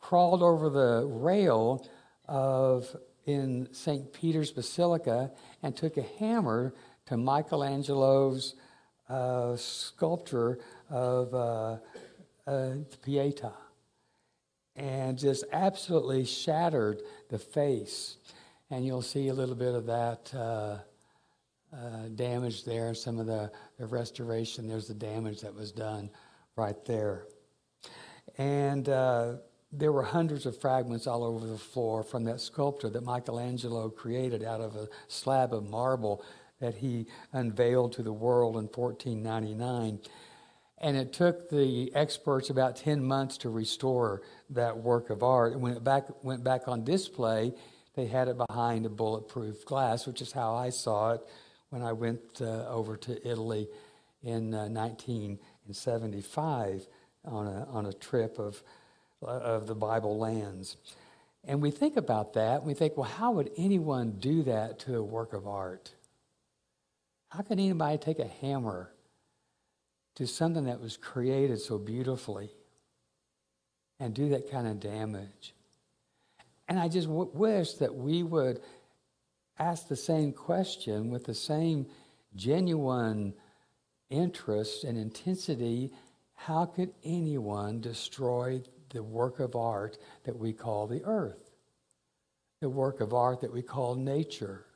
crawled 0.00 0.42
over 0.42 0.68
the 0.68 1.06
rail 1.06 1.86
of 2.26 2.94
in 3.26 3.68
St. 3.72 4.12
Peter's 4.12 4.50
Basilica 4.50 5.30
and 5.62 5.76
took 5.76 5.96
a 5.96 6.02
hammer 6.18 6.74
to 7.06 7.16
Michelangelo's 7.16 8.56
uh, 9.08 9.54
sculpture 9.56 10.58
of 10.90 11.32
uh, 11.32 11.76
uh, 12.48 12.74
Pieta 13.04 13.52
and 14.76 15.18
just 15.18 15.44
absolutely 15.52 16.24
shattered 16.24 17.02
the 17.28 17.38
face. 17.38 18.16
And 18.70 18.86
you'll 18.86 19.02
see 19.02 19.28
a 19.28 19.34
little 19.34 19.54
bit 19.54 19.74
of 19.74 19.86
that 19.86 20.32
uh, 20.34 20.78
uh, 21.74 22.08
damage 22.14 22.64
there, 22.64 22.94
some 22.94 23.18
of 23.18 23.26
the, 23.26 23.50
the 23.78 23.86
restoration. 23.86 24.66
There's 24.66 24.88
the 24.88 24.94
damage 24.94 25.40
that 25.42 25.54
was 25.54 25.72
done 25.72 26.10
right 26.56 26.82
there. 26.86 27.26
And 28.38 28.88
uh, 28.88 29.34
there 29.72 29.92
were 29.92 30.02
hundreds 30.02 30.46
of 30.46 30.58
fragments 30.60 31.06
all 31.06 31.24
over 31.24 31.46
the 31.46 31.58
floor 31.58 32.02
from 32.02 32.24
that 32.24 32.40
sculpture 32.40 32.90
that 32.90 33.04
Michelangelo 33.04 33.88
created 33.88 34.42
out 34.42 34.60
of 34.60 34.76
a 34.76 34.88
slab 35.08 35.52
of 35.52 35.68
marble 35.68 36.24
that 36.60 36.76
he 36.76 37.06
unveiled 37.32 37.92
to 37.92 38.02
the 38.02 38.12
world 38.12 38.56
in 38.56 38.68
1499. 38.68 39.98
And 40.82 40.96
it 40.96 41.12
took 41.12 41.48
the 41.48 41.94
experts 41.94 42.50
about 42.50 42.74
10 42.76 43.04
months 43.04 43.38
to 43.38 43.48
restore 43.48 44.22
that 44.50 44.76
work 44.76 45.08
of 45.10 45.22
art. 45.22 45.52
And 45.52 45.62
when 45.62 45.74
it 45.74 45.84
back, 45.84 46.08
went 46.24 46.42
back 46.42 46.66
on 46.66 46.82
display, 46.84 47.54
they 47.94 48.06
had 48.06 48.26
it 48.28 48.36
behind 48.36 48.84
a 48.84 48.90
bulletproof 48.90 49.64
glass, 49.64 50.06
which 50.06 50.20
is 50.20 50.32
how 50.32 50.54
I 50.54 50.70
saw 50.70 51.12
it 51.12 51.20
when 51.70 51.82
I 51.82 51.92
went 51.92 52.20
uh, 52.40 52.66
over 52.68 52.96
to 52.96 53.26
Italy 53.26 53.68
in 54.24 54.52
uh, 54.52 54.66
1975 54.66 56.88
on 57.24 57.46
a, 57.46 57.66
on 57.70 57.86
a 57.86 57.92
trip 57.92 58.38
of 58.38 58.60
of 59.22 59.66
the 59.66 59.74
Bible 59.74 60.18
lands. 60.18 60.76
And 61.44 61.60
we 61.60 61.70
think 61.70 61.96
about 61.96 62.34
that, 62.34 62.58
and 62.58 62.66
we 62.66 62.74
think, 62.74 62.96
well, 62.96 63.08
how 63.08 63.32
would 63.32 63.50
anyone 63.56 64.12
do 64.12 64.42
that 64.44 64.78
to 64.80 64.96
a 64.96 65.02
work 65.02 65.32
of 65.32 65.46
art? 65.46 65.90
How 67.30 67.42
can 67.42 67.58
anybody 67.58 67.98
take 67.98 68.18
a 68.18 68.28
hammer 68.28 68.92
to 70.16 70.26
something 70.26 70.64
that 70.64 70.80
was 70.80 70.96
created 70.96 71.60
so 71.60 71.78
beautifully 71.78 72.50
and 73.98 74.14
do 74.14 74.28
that 74.30 74.50
kind 74.50 74.66
of 74.66 74.80
damage? 74.80 75.54
And 76.68 76.78
I 76.78 76.88
just 76.88 77.08
w- 77.08 77.30
wish 77.32 77.74
that 77.74 77.94
we 77.94 78.22
would 78.22 78.60
ask 79.58 79.88
the 79.88 79.96
same 79.96 80.32
question 80.32 81.10
with 81.10 81.24
the 81.24 81.34
same 81.34 81.86
genuine 82.34 83.34
interest 84.10 84.84
and 84.84 84.96
intensity. 84.96 85.92
How 86.34 86.66
could 86.66 86.92
anyone 87.04 87.80
destroy 87.80 88.62
the 88.92 89.02
work 89.02 89.40
of 89.40 89.56
art 89.56 89.98
that 90.24 90.38
we 90.38 90.52
call 90.52 90.86
the 90.86 91.02
earth, 91.04 91.50
the 92.60 92.68
work 92.68 93.00
of 93.00 93.12
art 93.12 93.40
that 93.40 93.52
we 93.52 93.62
call 93.62 93.94
nature. 93.94 94.66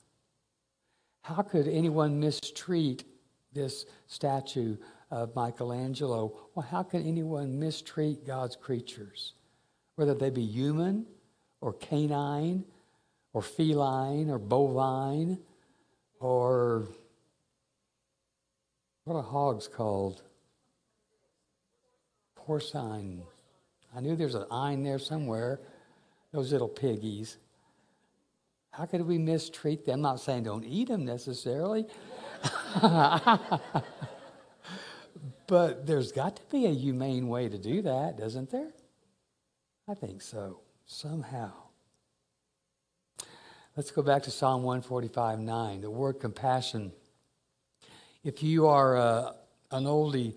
How 1.23 1.43
could 1.43 1.69
anyone 1.69 2.19
mistreat 2.19 3.05
this 3.53 3.87
statue 4.07 4.77
of 5.11 5.35
Michelangelo? 5.35 6.33
Well, 6.55 6.67
how 6.69 6.83
can 6.83 7.07
anyone 7.07 7.59
mistreat 7.59 8.27
God's 8.27 8.57
creatures? 8.57 9.35
Whether 9.95 10.15
they 10.15 10.31
be 10.31 10.43
human 10.43 11.07
or 11.61 11.73
canine 11.73 12.65
or 13.33 13.43
feline 13.43 14.31
or 14.31 14.39
bovine 14.39 15.39
or 16.21 16.89
what 19.05 19.15
are 19.15 19.23
hogs 19.23 19.69
called? 19.69 20.23
Porcine. 22.35 23.23
I 23.97 24.01
knew 24.01 24.17
there's 24.17 24.35
an 24.35 24.47
I 24.51 24.75
there 24.77 24.99
somewhere. 24.99 25.61
Those 26.33 26.53
little 26.53 26.69
piggies. 26.69 27.39
How 28.73 28.85
could 28.85 29.03
we 29.03 29.17
mistreat 29.17 29.87
them? 29.87 29.95
I'm 29.95 30.03
not 30.03 30.21
saying 30.21 30.43
don't 30.43 30.65
eat 30.65 30.89
them 30.89 31.05
necessarily. 31.05 31.87
but 35.47 35.87
there's 35.87 36.13
got 36.13 36.37
to 36.37 36.43
be 36.51 36.67
a 36.67 36.75
humane 36.75 37.29
way 37.29 37.49
to 37.49 37.59
do 37.59 37.83
that, 37.83 38.19
doesn't 38.19 38.51
there? 38.51 38.73
I 39.89 39.95
think 39.95 40.23
so, 40.23 40.61
somehow. 40.87 41.53
Let's 43.77 43.91
go 43.91 44.03
back 44.03 44.23
to 44.25 44.31
Psalm 44.31 44.63
145 44.63 45.39
9. 45.39 45.81
The 45.81 45.91
word 45.91 46.15
compassion. 46.15 46.93
If 48.25 48.43
you 48.43 48.67
are 48.67 48.97
uh, 48.97 49.33
an 49.71 49.85
oldie, 49.85 50.35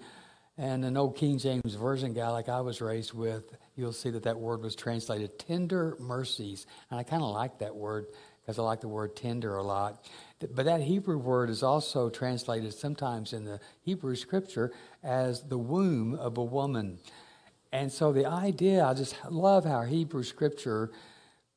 and 0.59 0.83
an 0.83 0.97
old 0.97 1.15
King 1.15 1.37
James 1.37 1.73
Version 1.73 2.13
guy 2.13 2.27
like 2.27 2.49
I 2.49 2.59
was 2.59 2.81
raised 2.81 3.13
with, 3.13 3.55
you'll 3.77 3.93
see 3.93 4.09
that 4.09 4.23
that 4.23 4.37
word 4.37 4.61
was 4.61 4.75
translated 4.75 5.39
tender 5.39 5.95
mercies. 6.01 6.67
And 6.91 6.99
I 6.99 7.03
kind 7.03 7.23
of 7.23 7.29
like 7.29 7.59
that 7.59 7.73
word 7.73 8.07
because 8.49 8.57
I 8.57 8.63
like 8.63 8.81
the 8.81 8.87
word 8.87 9.15
tender 9.15 9.57
a 9.57 9.61
lot. 9.61 10.09
But 10.39 10.65
that 10.65 10.81
Hebrew 10.81 11.19
word 11.19 11.51
is 11.51 11.61
also 11.61 12.09
translated 12.09 12.73
sometimes 12.73 13.31
in 13.31 13.45
the 13.45 13.59
Hebrew 13.81 14.15
scripture 14.15 14.71
as 15.03 15.43
the 15.43 15.59
womb 15.59 16.15
of 16.15 16.35
a 16.39 16.43
woman. 16.43 16.97
And 17.71 17.91
so 17.91 18.11
the 18.11 18.25
idea, 18.25 18.83
I 18.83 18.95
just 18.95 19.15
love 19.29 19.65
how 19.65 19.83
Hebrew 19.83 20.23
scripture 20.23 20.89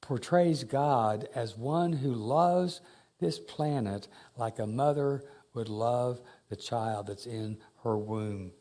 portrays 0.02 0.64
God 0.64 1.30
as 1.34 1.56
one 1.56 1.94
who 1.94 2.12
loves 2.12 2.82
this 3.18 3.38
planet 3.38 4.06
like 4.36 4.58
a 4.58 4.66
mother 4.66 5.24
would 5.54 5.70
love 5.70 6.20
the 6.50 6.56
child 6.56 7.06
that's 7.06 7.24
in 7.24 7.56
her 7.84 7.96
womb. 7.96 8.52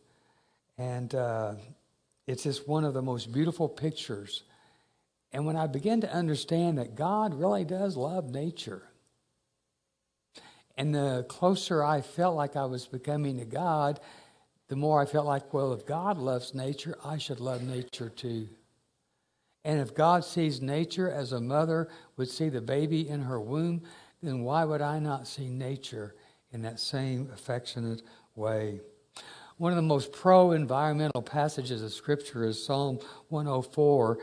And 0.78 1.14
uh, 1.14 1.56
it's 2.28 2.44
just 2.44 2.66
one 2.66 2.86
of 2.86 2.94
the 2.94 3.02
most 3.02 3.34
beautiful 3.34 3.68
pictures. 3.68 4.44
And 5.34 5.46
when 5.46 5.56
I 5.56 5.68
began 5.68 6.02
to 6.02 6.14
understand 6.14 6.78
that 6.78 6.96
God 6.96 7.34
really 7.34 7.64
does 7.64 7.96
love 7.96 8.30
nature, 8.30 8.84
and 10.78 10.94
the 10.94 11.26
closer 11.30 11.84
I 11.84 12.02
felt 12.02 12.36
like 12.36 12.56
I 12.56 12.66
was 12.66 12.88
becoming 12.88 13.40
to 13.40 13.46
God, 13.46 14.00
the 14.68 14.76
more 14.76 15.02
I 15.02 15.06
felt 15.06 15.26
like, 15.26 15.54
well, 15.54 15.74
if 15.74 15.86
God 15.86 16.18
loves 16.18 16.56
nature, 16.56 16.98
I 17.04 17.18
should 17.18 17.40
love 17.40 17.62
nature 17.62 18.10
too. 18.10 18.48
And 19.64 19.80
if 19.80 19.94
God 19.94 20.26
sees 20.26 20.62
nature 20.62 21.10
as 21.10 21.34
a 21.34 21.40
mother 21.40 21.88
would 22.18 22.30
see 22.30 22.50
the 22.50 22.62
baby 22.62 23.08
in 23.08 23.22
her 23.22 23.40
womb, 23.40 23.84
then 24.24 24.44
why 24.44 24.66
would 24.66 24.82
I 24.82 25.00
not 25.00 25.28
see 25.28 25.50
nature 25.50 26.16
in 26.52 26.62
that 26.64 26.80
same 26.80 27.30
affectionate 27.34 28.02
way? 28.36 28.82
One 29.58 29.72
of 29.72 29.76
the 29.76 29.84
most 29.84 30.12
pro 30.12 30.54
environmental 30.54 31.22
passages 31.22 31.84
of 31.84 31.94
Scripture 31.94 32.46
is 32.46 32.64
Psalm 32.64 33.00
104, 33.30 34.18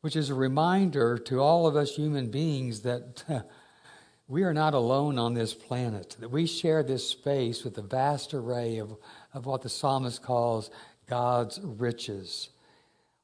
which 0.00 0.16
is 0.16 0.30
a 0.30 0.34
reminder 0.34 1.18
to 1.18 1.40
all 1.40 1.66
of 1.66 1.76
us 1.76 1.96
human 1.96 2.30
beings 2.30 2.80
that 2.82 3.24
we 4.28 4.42
are 4.42 4.54
not 4.54 4.74
alone 4.74 5.18
on 5.18 5.34
this 5.34 5.54
planet, 5.54 6.16
that 6.20 6.30
we 6.30 6.46
share 6.46 6.82
this 6.82 7.08
space 7.08 7.64
with 7.64 7.78
a 7.78 7.82
vast 7.82 8.34
array 8.34 8.78
of, 8.78 8.96
of 9.32 9.46
what 9.46 9.62
the 9.62 9.68
psalmist 9.68 10.22
calls 10.22 10.70
God's 11.06 11.60
riches, 11.62 12.50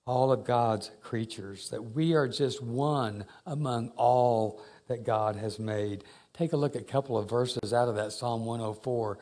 all 0.07 0.33
of 0.33 0.45
God's 0.45 0.91
creatures, 1.03 1.71
that 1.71 1.83
we 1.83 2.15
are 2.15 2.29
just 2.29 2.63
one 2.63 3.25
among 3.47 3.89
all 3.97 4.63
that 4.89 5.05
God 5.05 5.37
has 5.37 5.59
made. 5.59 6.05
Take 6.35 6.53
a 6.53 6.57
look 6.57 6.77
at 6.77 6.83
a 6.83 6.87
couple 6.87 7.19
of 7.19 7.29
verses 7.29 7.73
out 7.73 7.89
of 7.89 7.97
that 7.97 8.13
Psalm 8.13 8.45
104. 8.45 9.19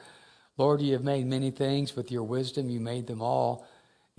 Lord, 0.56 0.82
you 0.82 0.92
have 0.92 1.04
made 1.04 1.26
many 1.26 1.50
things. 1.50 1.96
With 1.96 2.12
your 2.12 2.22
wisdom, 2.22 2.68
you 2.68 2.80
made 2.80 3.06
them 3.06 3.22
all. 3.22 3.66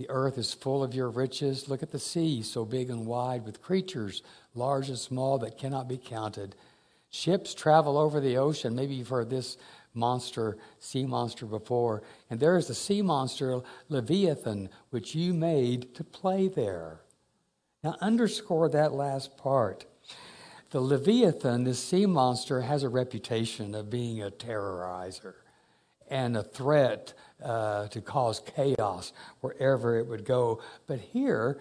The 0.02 0.10
earth 0.10 0.36
is 0.36 0.52
full 0.52 0.82
of 0.82 0.96
your 0.96 1.10
riches. 1.10 1.68
Look 1.68 1.80
at 1.80 1.92
the 1.92 1.98
sea, 2.00 2.42
so 2.42 2.64
big 2.64 2.90
and 2.90 3.06
wide, 3.06 3.46
with 3.46 3.62
creatures 3.62 4.24
large 4.52 4.88
and 4.88 4.98
small 4.98 5.38
that 5.38 5.56
cannot 5.56 5.86
be 5.86 5.96
counted. 5.96 6.56
Ships 7.08 7.54
travel 7.54 7.96
over 7.96 8.18
the 8.18 8.36
ocean. 8.36 8.74
Maybe 8.74 8.94
you've 8.94 9.10
heard 9.10 9.30
this 9.30 9.58
monster, 9.94 10.56
sea 10.80 11.06
monster 11.06 11.46
before. 11.46 12.02
And 12.30 12.40
there 12.40 12.56
is 12.56 12.66
the 12.66 12.74
sea 12.74 13.00
monster, 13.00 13.60
Leviathan, 13.88 14.70
which 14.90 15.14
you 15.14 15.32
made 15.32 15.94
to 15.94 16.02
play 16.02 16.48
there. 16.48 16.98
Now, 17.84 17.94
underscore 18.00 18.68
that 18.70 18.94
last 18.94 19.36
part. 19.36 19.84
The 20.70 20.80
Leviathan, 20.80 21.62
this 21.62 21.78
sea 21.78 22.06
monster, 22.06 22.62
has 22.62 22.82
a 22.82 22.88
reputation 22.88 23.72
of 23.76 23.88
being 23.88 24.20
a 24.20 24.32
terrorizer 24.32 25.34
and 26.12 26.36
a 26.36 26.42
threat 26.42 27.14
uh, 27.42 27.88
to 27.88 28.00
cause 28.02 28.42
chaos 28.54 29.12
wherever 29.40 29.98
it 29.98 30.06
would 30.06 30.26
go. 30.26 30.60
But 30.86 31.00
here, 31.00 31.58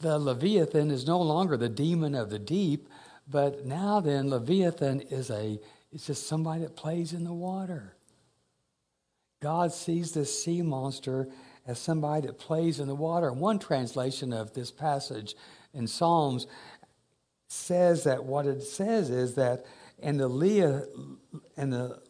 the 0.00 0.18
Leviathan 0.18 0.90
is 0.90 1.06
no 1.06 1.22
longer 1.22 1.56
the 1.56 1.68
demon 1.68 2.16
of 2.16 2.28
the 2.28 2.40
deep, 2.40 2.88
but 3.30 3.64
now 3.64 4.00
then, 4.00 4.28
Leviathan 4.28 5.00
is 5.02 5.30
a 5.30 5.60
It's 5.92 6.06
just 6.06 6.26
somebody 6.26 6.62
that 6.62 6.74
plays 6.74 7.12
in 7.12 7.22
the 7.24 7.32
water. 7.32 7.94
God 9.40 9.72
sees 9.72 10.12
this 10.12 10.42
sea 10.42 10.62
monster 10.62 11.28
as 11.66 11.78
somebody 11.78 12.26
that 12.26 12.38
plays 12.38 12.80
in 12.80 12.88
the 12.88 12.94
water. 12.94 13.32
One 13.32 13.58
translation 13.60 14.32
of 14.32 14.54
this 14.54 14.72
passage 14.72 15.36
in 15.72 15.86
Psalms 15.86 16.46
says 17.48 18.04
that 18.04 18.24
what 18.24 18.46
it 18.46 18.62
says 18.62 19.08
is 19.08 19.34
that 19.36 19.64
and 20.02 20.18
the 20.18 20.28
Leah 20.28 20.82
and 21.56 21.72
the 21.72 22.00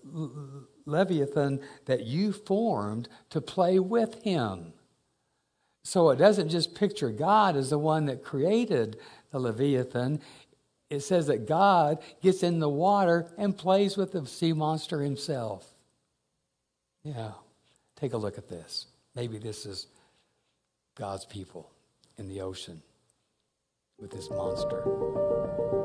Leviathan 0.87 1.61
that 1.87 2.05
you 2.05 2.33
formed 2.33 3.09
to 3.31 3.41
play 3.41 3.79
with 3.79 4.23
him. 4.23 4.73
So 5.85 6.11
it 6.11 6.17
doesn't 6.17 6.49
just 6.49 6.75
picture 6.75 7.11
God 7.11 7.57
as 7.57 7.71
the 7.71 7.79
one 7.79 8.07
that 8.07 8.23
created 8.23 8.99
the 9.31 9.41
Leviathan. 9.41 10.21
It 10.91 11.01
says 11.01 11.27
that 11.27 11.47
God 11.47 11.99
gets 12.21 12.43
in 12.43 12.61
the 12.61 12.69
water 12.69 13.27
and 13.37 13.57
plays 13.57 13.97
with 13.97 14.13
the 14.13 14.27
sea 14.27 14.53
monster 14.53 15.03
himself. 15.03 15.67
Yeah, 17.03 17.33
take 17.97 18.13
a 18.13 18.19
look 18.19 18.39
at 18.39 18.49
this. 18.49 18.87
Maybe 19.15 19.39
this 19.39 19.67
is 19.67 19.89
God's 20.95 21.25
people 21.25 21.71
in 22.17 22.29
the 22.29 22.43
ocean 22.43 22.83
with 23.99 24.11
this 24.11 24.31
monster. 24.31 25.82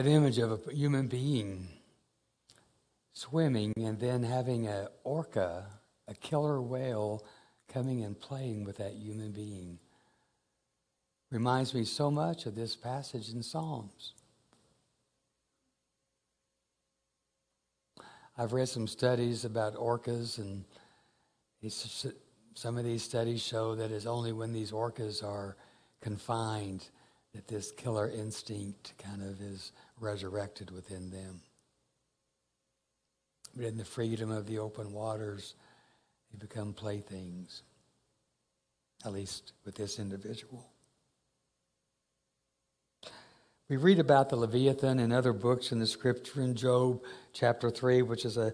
That 0.00 0.10
image 0.10 0.38
of 0.38 0.66
a 0.66 0.72
human 0.72 1.08
being 1.08 1.68
swimming 3.12 3.74
and 3.76 4.00
then 4.00 4.22
having 4.22 4.66
an 4.66 4.86
orca, 5.04 5.66
a 6.08 6.14
killer 6.14 6.62
whale, 6.62 7.22
coming 7.68 8.02
and 8.02 8.18
playing 8.18 8.64
with 8.64 8.78
that 8.78 8.94
human 8.94 9.30
being. 9.30 9.78
Reminds 11.30 11.74
me 11.74 11.84
so 11.84 12.10
much 12.10 12.46
of 12.46 12.54
this 12.54 12.74
passage 12.76 13.28
in 13.28 13.42
Psalms. 13.42 14.14
I've 18.38 18.54
read 18.54 18.70
some 18.70 18.86
studies 18.86 19.44
about 19.44 19.74
orcas, 19.74 20.38
and 20.38 20.64
some 22.54 22.78
of 22.78 22.84
these 22.84 23.02
studies 23.02 23.42
show 23.42 23.74
that 23.74 23.90
it's 23.90 24.06
only 24.06 24.32
when 24.32 24.54
these 24.54 24.72
orcas 24.72 25.22
are 25.22 25.56
confined 26.00 26.88
that 27.34 27.46
this 27.46 27.70
killer 27.70 28.10
instinct 28.10 28.94
kind 28.98 29.22
of 29.22 29.40
is 29.40 29.72
resurrected 30.00 30.70
within 30.70 31.10
them. 31.10 31.42
But 33.54 33.66
in 33.66 33.76
the 33.76 33.84
freedom 33.84 34.30
of 34.30 34.46
the 34.46 34.58
open 34.58 34.92
waters, 34.92 35.54
they 36.32 36.38
become 36.38 36.72
playthings, 36.72 37.62
at 39.04 39.12
least 39.12 39.52
with 39.64 39.74
this 39.74 39.98
individual. 39.98 40.66
We 43.68 43.76
read 43.76 44.00
about 44.00 44.30
the 44.30 44.36
Leviathan 44.36 44.98
in 44.98 45.12
other 45.12 45.32
books 45.32 45.70
in 45.70 45.78
the 45.78 45.86
scripture 45.86 46.40
in 46.40 46.56
Job 46.56 47.02
chapter 47.32 47.70
3, 47.70 48.02
which 48.02 48.24
is 48.24 48.36
a 48.36 48.52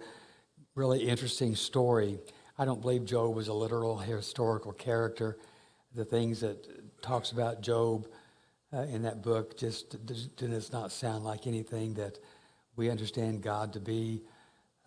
really 0.75 1.09
interesting 1.09 1.57
story. 1.57 2.19
I 2.59 2.67
don't 2.67 2.83
believe 2.83 3.07
Job 3.07 3.35
was 3.35 3.49
a 3.49 3.55
literal 3.55 3.97
historical 3.97 4.73
character. 4.73 5.39
The 5.95 6.05
things 6.05 6.41
that 6.41 7.03
talks 7.03 7.33
about 7.33 7.63
Job 7.63 8.07
uh, 8.77 8.83
in 8.83 9.03
that 9.03 9.23
book 9.23 9.57
just 9.57 10.05
does 10.37 10.73
not 10.73 10.93
sound 10.93 11.25
like 11.25 11.47
anything 11.47 11.95
that 11.95 12.19
we 12.77 12.91
understand 12.91 13.43
God 13.43 13.73
to 13.73 13.81
be. 13.81 14.23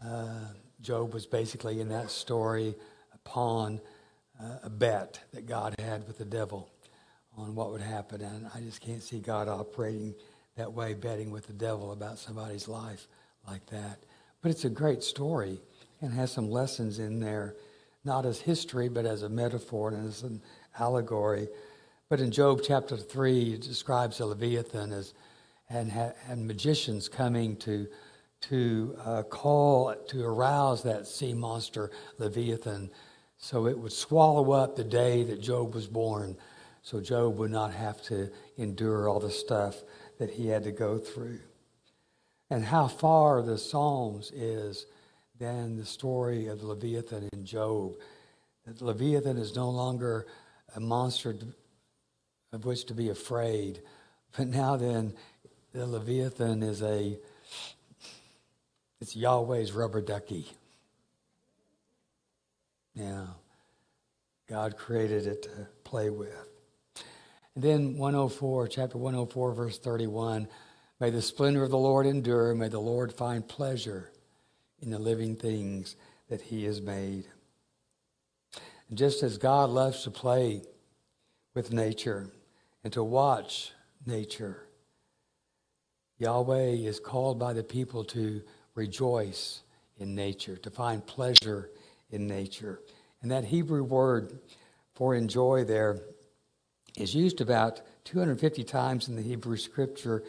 Uh, 0.03 0.45
Job 0.81 1.13
was 1.13 1.25
basically 1.25 1.81
in 1.81 1.89
that 1.89 2.11
story 2.11 2.75
a 3.13 3.17
pawn, 3.19 3.81
uh, 4.41 4.57
a 4.63 4.69
bet 4.69 5.19
that 5.33 5.47
God 5.47 5.75
had 5.79 6.05
with 6.07 6.17
the 6.17 6.25
devil 6.25 6.69
on 7.37 7.55
what 7.55 7.71
would 7.71 7.81
happen. 7.81 8.21
And 8.21 8.47
I 8.53 8.59
just 8.59 8.81
can't 8.81 9.01
see 9.01 9.19
God 9.19 9.47
operating 9.47 10.13
that 10.55 10.71
way, 10.71 10.93
betting 10.93 11.31
with 11.31 11.47
the 11.47 11.53
devil 11.53 11.91
about 11.91 12.19
somebody's 12.19 12.67
life 12.67 13.07
like 13.47 13.65
that. 13.67 13.99
But 14.41 14.51
it's 14.51 14.65
a 14.65 14.69
great 14.69 15.03
story 15.03 15.59
and 16.01 16.13
has 16.13 16.31
some 16.31 16.49
lessons 16.49 16.99
in 16.99 17.19
there, 17.19 17.55
not 18.05 18.25
as 18.25 18.39
history, 18.39 18.87
but 18.87 19.05
as 19.05 19.23
a 19.23 19.29
metaphor 19.29 19.89
and 19.89 20.07
as 20.07 20.23
an 20.23 20.41
allegory 20.77 21.47
but 22.09 22.19
in 22.19 22.31
Job 22.31 22.61
chapter 22.63 22.97
3, 22.97 23.53
it 23.53 23.61
describes 23.61 24.17
the 24.17 24.25
Leviathan 24.25 24.91
as 24.91 25.13
and, 25.69 25.91
and 26.27 26.47
magicians 26.47 27.07
coming 27.07 27.55
to, 27.57 27.87
to 28.41 28.97
uh, 29.05 29.23
call, 29.23 29.93
to 30.07 30.25
arouse 30.25 30.81
that 30.83 31.05
sea 31.05 31.33
monster 31.33 31.91
Leviathan 32.17 32.89
so 33.39 33.67
it 33.67 33.79
would 33.79 33.93
swallow 33.93 34.51
up 34.51 34.75
the 34.75 34.83
day 34.83 35.23
that 35.23 35.41
Job 35.41 35.73
was 35.73 35.87
born, 35.87 36.35
so 36.81 36.99
Job 36.99 37.37
would 37.37 37.51
not 37.51 37.73
have 37.73 38.01
to 38.03 38.29
endure 38.57 39.07
all 39.07 39.19
the 39.19 39.31
stuff 39.31 39.77
that 40.17 40.29
he 40.29 40.47
had 40.47 40.63
to 40.65 40.71
go 40.71 40.97
through. 40.97 41.39
And 42.49 42.65
how 42.65 42.87
far 42.87 43.41
the 43.41 43.57
Psalms 43.57 44.31
is 44.31 44.87
than 45.39 45.77
the 45.77 45.85
story 45.85 46.47
of 46.47 46.63
Leviathan 46.63 47.29
in 47.31 47.45
Job. 47.45 47.95
That 48.65 48.81
Leviathan 48.81 49.37
is 49.37 49.55
no 49.55 49.69
longer 49.69 50.27
a 50.75 50.81
monster 50.81 51.33
of 52.51 52.65
which 52.65 52.85
to 52.85 52.93
be 52.93 53.09
afraid. 53.09 53.81
But 54.37 54.47
now 54.47 54.75
then, 54.75 55.13
the 55.73 55.85
Leviathan 55.85 56.63
is 56.63 56.81
a, 56.81 57.17
it's 58.99 59.15
Yahweh's 59.15 59.71
rubber 59.71 60.01
ducky. 60.01 60.51
Now, 62.95 63.35
God 64.47 64.77
created 64.77 65.27
it 65.27 65.43
to 65.43 65.67
play 65.83 66.09
with. 66.09 66.47
And 67.55 67.63
then 67.63 67.97
104, 67.97 68.67
chapter 68.67 68.97
104, 68.97 69.53
verse 69.53 69.77
31 69.77 70.47
May 70.99 71.11
the 71.11 71.21
splendor 71.21 71.63
of 71.63 71.69
the 71.69 71.77
Lord 71.77 72.05
endure, 72.05 72.53
may 72.53 72.67
the 72.67 72.79
Lord 72.79 73.13
find 73.13 73.47
pleasure 73.47 74.11
in 74.81 74.89
the 74.89 74.99
living 74.99 75.35
things 75.35 75.95
that 76.27 76.41
he 76.41 76.65
has 76.65 76.81
made. 76.81 77.25
Just 78.93 79.23
as 79.23 79.37
God 79.37 79.69
loves 79.69 80.03
to 80.03 80.11
play 80.11 80.63
with 81.53 81.71
nature 81.71 82.27
and 82.83 82.93
to 82.93 83.03
watch 83.03 83.71
nature, 84.05 84.65
Yahweh 86.17 86.71
is 86.71 86.99
called 86.99 87.39
by 87.39 87.53
the 87.53 87.63
people 87.63 88.03
to 88.05 88.41
rejoice 88.75 89.61
in 89.97 90.15
nature, 90.15 90.57
to 90.57 90.69
find 90.69 91.05
pleasure 91.05 91.69
in 92.11 92.27
nature. 92.27 92.81
And 93.21 93.31
that 93.31 93.45
Hebrew 93.45 93.83
word 93.83 94.39
for 94.93 95.15
enjoy 95.15 95.63
there 95.63 95.99
is 96.97 97.15
used 97.15 97.41
about 97.41 97.81
250 98.05 98.63
times 98.63 99.07
in 99.07 99.15
the 99.15 99.21
Hebrew 99.21 99.57
scripture, 99.57 100.23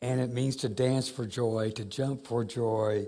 and 0.00 0.20
it 0.20 0.30
means 0.32 0.56
to 0.56 0.68
dance 0.68 1.08
for 1.08 1.26
joy, 1.26 1.70
to 1.76 1.84
jump 1.84 2.26
for 2.26 2.44
joy, 2.44 3.06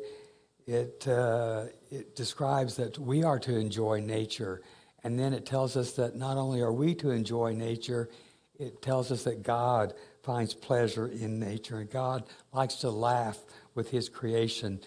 it, 0.66 1.06
uh, 1.06 1.64
it 1.90 2.16
describes 2.16 2.76
that 2.76 2.98
we 2.98 3.22
are 3.22 3.38
to 3.40 3.56
enjoy 3.56 4.00
nature. 4.00 4.62
And 5.02 5.18
then 5.18 5.34
it 5.34 5.44
tells 5.44 5.76
us 5.76 5.92
that 5.92 6.16
not 6.16 6.36
only 6.36 6.60
are 6.62 6.72
we 6.72 6.94
to 6.96 7.10
enjoy 7.10 7.52
nature, 7.52 8.08
it 8.58 8.82
tells 8.82 9.10
us 9.10 9.24
that 9.24 9.42
God 9.42 9.94
finds 10.22 10.54
pleasure 10.54 11.06
in 11.06 11.38
nature. 11.38 11.78
And 11.78 11.90
God 11.90 12.24
likes 12.52 12.76
to 12.76 12.90
laugh 12.90 13.38
with 13.74 13.90
his 13.90 14.08
creation. 14.08 14.80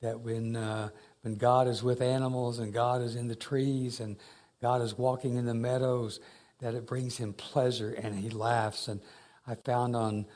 That 0.00 0.20
when, 0.20 0.56
uh, 0.56 0.90
when 1.22 1.36
God 1.36 1.68
is 1.68 1.82
with 1.82 2.00
animals 2.00 2.58
and 2.58 2.72
God 2.72 3.00
is 3.00 3.14
in 3.14 3.28
the 3.28 3.36
trees 3.36 4.00
and 4.00 4.16
God 4.60 4.82
is 4.82 4.98
walking 4.98 5.36
in 5.36 5.46
the 5.46 5.54
meadows, 5.54 6.20
that 6.60 6.74
it 6.74 6.86
brings 6.86 7.16
him 7.16 7.32
pleasure 7.32 7.92
and 7.92 8.14
he 8.14 8.30
laughs. 8.30 8.88
And 8.88 9.00
I 9.46 9.54
found 9.54 9.96
on 9.96 10.26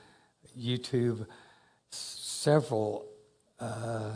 YouTube 0.59 1.27
several 1.90 3.07
uh, 3.61 4.12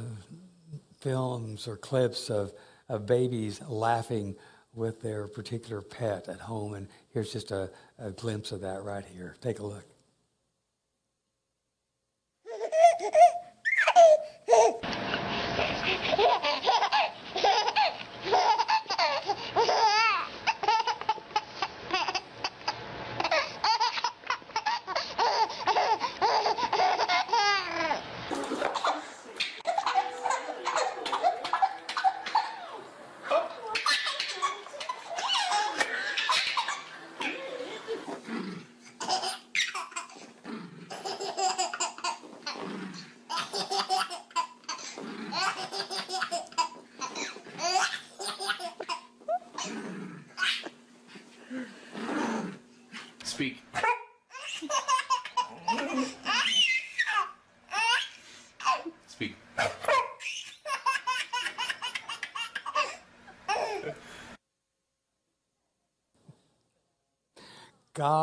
films 1.00 1.66
or 1.66 1.76
clips 1.76 2.30
of, 2.30 2.52
of 2.88 3.06
babies 3.06 3.61
laughing 3.68 4.37
with 4.74 5.00
their 5.00 5.26
particular 5.26 5.80
pet 5.80 6.28
at 6.28 6.40
home. 6.40 6.74
And 6.74 6.88
here's 7.11 7.33
just 7.33 7.50
a, 7.50 7.70
a 7.98 8.11
glimpse 8.11 8.52
of 8.52 8.61
that 8.61 8.83
right 8.83 9.04
here. 9.04 9.37
Take 9.40 9.59
a 9.59 9.66
look. 9.66 9.85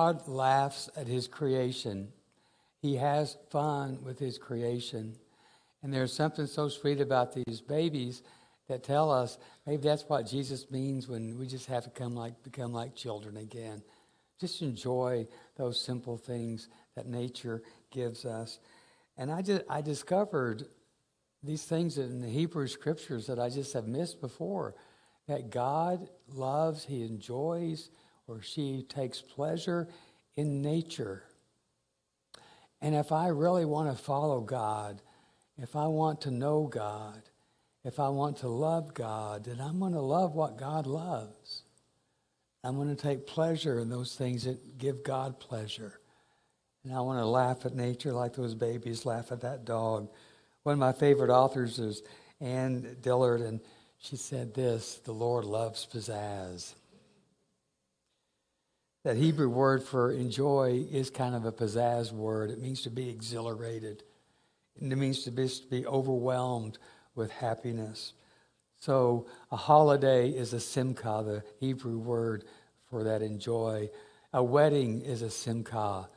God 0.08 0.26
laughs 0.30 0.90
at 0.96 1.06
his 1.06 1.28
creation. 1.28 2.08
He 2.82 2.96
has 2.96 3.36
fun 3.50 4.00
with 4.04 4.18
his 4.18 4.38
creation. 4.38 5.18
And 5.84 5.94
there's 5.94 6.14
something 6.14 6.46
so 6.46 6.70
sweet 6.70 7.02
about 7.02 7.34
these 7.34 7.60
babies 7.60 8.24
that 8.70 8.84
tell 8.84 9.12
us 9.12 9.38
maybe 9.66 9.84
that's 9.84 10.08
what 10.08 10.26
Jesus 10.26 10.72
means 10.72 11.10
when 11.10 11.38
we 11.38 11.46
just 11.46 11.66
have 11.66 11.84
to 11.84 11.90
come 11.90 12.16
like 12.16 12.42
become 12.42 12.72
like 12.72 12.96
children 12.96 13.36
again. 13.36 13.84
Just 14.40 14.62
enjoy 14.62 15.28
those 15.58 15.82
simple 15.82 16.18
things 16.18 16.70
that 16.96 17.06
nature 17.06 17.62
gives 17.92 18.24
us. 18.24 18.60
And 19.18 19.30
I 19.30 19.42
just 19.42 19.64
I 19.70 19.82
discovered 19.82 20.68
these 21.44 21.66
things 21.66 21.98
in 21.98 22.22
the 22.22 22.30
Hebrew 22.30 22.68
scriptures 22.68 23.28
that 23.28 23.40
I 23.40 23.50
just 23.50 23.74
have 23.74 23.88
missed 23.88 24.22
before. 24.22 24.74
That 25.28 25.50
God 25.50 26.08
loves, 26.30 26.86
He 26.86 27.04
enjoys, 27.04 27.90
or 28.28 28.42
she 28.42 28.86
takes 28.88 29.22
pleasure 29.22 29.88
in 30.36 30.62
nature. 30.62 31.24
And 32.82 32.94
if 32.94 33.12
I 33.12 33.28
really 33.30 33.66
want 33.66 33.96
to 33.96 34.04
follow 34.04 34.42
God, 34.42 35.02
if 35.58 35.76
I 35.76 35.88
want 35.88 36.22
to 36.22 36.32
know 36.32 36.68
God, 36.68 37.22
if 37.84 38.00
I 38.00 38.10
want 38.10 38.38
to 38.38 38.50
love 38.50 38.94
God, 38.94 39.46
then 39.46 39.60
I'm 39.60 39.80
going 39.80 39.94
to 39.94 40.02
love 40.02 40.36
what 40.36 40.58
God 40.58 40.86
loves. 40.86 41.64
I'm 42.64 42.76
going 42.76 42.94
to 42.94 43.02
take 43.02 43.26
pleasure 43.26 43.80
in 43.80 43.90
those 43.90 44.16
things 44.16 44.44
that 44.44 44.78
give 44.78 45.04
God 45.04 45.40
pleasure. 45.40 46.00
And 46.84 46.94
I 46.94 47.02
want 47.02 47.20
to 47.20 47.26
laugh 47.26 47.66
at 47.66 47.76
nature 47.76 48.14
like 48.14 48.34
those 48.34 48.54
babies 48.54 49.06
laugh 49.06 49.32
at 49.32 49.42
that 49.42 49.66
dog. 49.66 50.10
One 50.64 50.74
of 50.74 50.80
my 50.80 50.92
favorite 50.92 51.30
authors 51.30 51.80
is 51.80 52.04
Annie 52.42 52.96
Dillard, 53.02 53.42
and 53.42 53.62
she 53.98 54.16
said 54.16 54.54
this 54.54 54.98
The 55.04 55.14
Lord 55.14 55.46
loves 55.46 55.88
pizzazz. 55.92 56.74
That 59.08 59.16
Hebrew 59.16 59.48
word 59.48 59.84
for 59.84 60.12
enjoy 60.12 60.86
is 60.92 61.10
kind 61.10 61.34
of 61.34 61.46
a 61.46 61.52
pizzazz 61.54 62.12
word. 62.12 62.52
It 62.52 62.60
means 62.60 62.82
to 62.82 62.90
be 62.90 63.08
exhilarated, 63.08 64.04
and 64.82 64.92
it 64.92 64.98
means 64.98 65.24
to 65.24 65.32
be, 65.32 65.48
to 65.48 65.68
be 65.68 65.86
overwhelmed 65.88 66.78
with 67.16 67.32
happiness. 67.32 68.12
So 68.82 69.28
a 69.50 69.56
holiday 69.56 70.28
is 70.32 70.52
a 70.52 70.60
simcha, 70.60 71.24
the 71.26 71.44
Hebrew 71.62 71.98
word 71.98 72.44
for 72.90 73.06
that 73.06 73.22
enjoy. 73.22 73.90
A 74.34 74.44
wedding 74.44 75.00
is 75.00 75.22
a 75.22 75.30
simcha. 75.30 76.10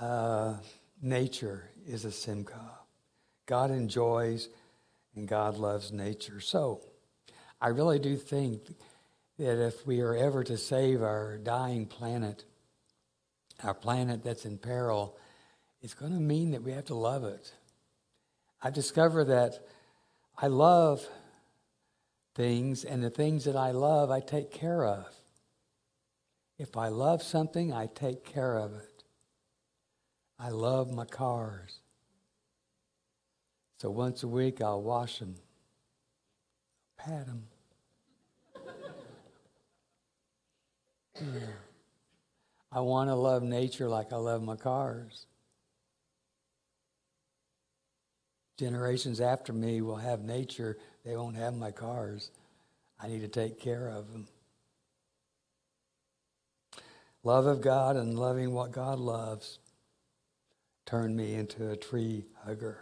Uh, 0.00 0.54
nature 1.02 1.68
is 1.86 2.06
a 2.06 2.10
simcha. 2.10 2.70
God 3.44 3.70
enjoys 3.70 4.48
and 5.14 5.28
God 5.28 5.58
loves 5.58 5.92
nature. 5.92 6.40
So 6.40 6.80
I 7.60 7.68
really 7.68 7.98
do 7.98 8.16
think 8.16 8.62
that 9.38 9.66
if 9.66 9.86
we 9.86 10.00
are 10.00 10.14
ever 10.14 10.44
to 10.44 10.56
save 10.56 11.02
our 11.02 11.38
dying 11.38 11.86
planet, 11.86 12.44
our 13.62 13.74
planet 13.74 14.22
that's 14.22 14.44
in 14.44 14.58
peril, 14.58 15.16
it's 15.82 15.94
going 15.94 16.12
to 16.12 16.20
mean 16.20 16.52
that 16.52 16.62
we 16.62 16.72
have 16.72 16.86
to 16.86 16.94
love 16.94 17.24
it. 17.24 17.52
I've 18.62 18.74
discovered 18.74 19.24
that 19.24 19.58
I 20.38 20.46
love 20.46 21.06
things, 22.34 22.84
and 22.84 23.02
the 23.02 23.10
things 23.10 23.44
that 23.44 23.56
I 23.56 23.70
love, 23.70 24.10
I 24.10 24.20
take 24.20 24.50
care 24.50 24.84
of. 24.84 25.06
If 26.58 26.76
I 26.76 26.88
love 26.88 27.22
something, 27.22 27.72
I 27.72 27.86
take 27.86 28.24
care 28.24 28.56
of 28.56 28.74
it. 28.74 29.04
I 30.38 30.50
love 30.50 30.92
my 30.92 31.04
cars. 31.04 31.80
So 33.78 33.90
once 33.90 34.22
a 34.22 34.28
week, 34.28 34.60
I'll 34.60 34.82
wash 34.82 35.18
them, 35.18 35.36
pat 36.96 37.26
them, 37.26 37.44
I 41.20 42.80
want 42.80 43.08
to 43.08 43.14
love 43.14 43.42
nature 43.42 43.88
like 43.88 44.12
I 44.12 44.16
love 44.16 44.42
my 44.42 44.56
cars. 44.56 45.26
Generations 48.58 49.20
after 49.20 49.52
me 49.52 49.80
will 49.80 49.96
have 49.96 50.20
nature, 50.22 50.76
they 51.04 51.16
won't 51.16 51.36
have 51.36 51.54
my 51.54 51.70
cars. 51.70 52.30
I 53.00 53.08
need 53.08 53.20
to 53.20 53.28
take 53.28 53.60
care 53.60 53.88
of 53.88 54.10
them. 54.12 54.26
Love 57.22 57.46
of 57.46 57.60
God 57.60 57.96
and 57.96 58.18
loving 58.18 58.52
what 58.52 58.70
God 58.70 58.98
loves 58.98 59.58
turned 60.86 61.16
me 61.16 61.34
into 61.34 61.70
a 61.70 61.76
tree 61.76 62.24
hugger. 62.44 62.78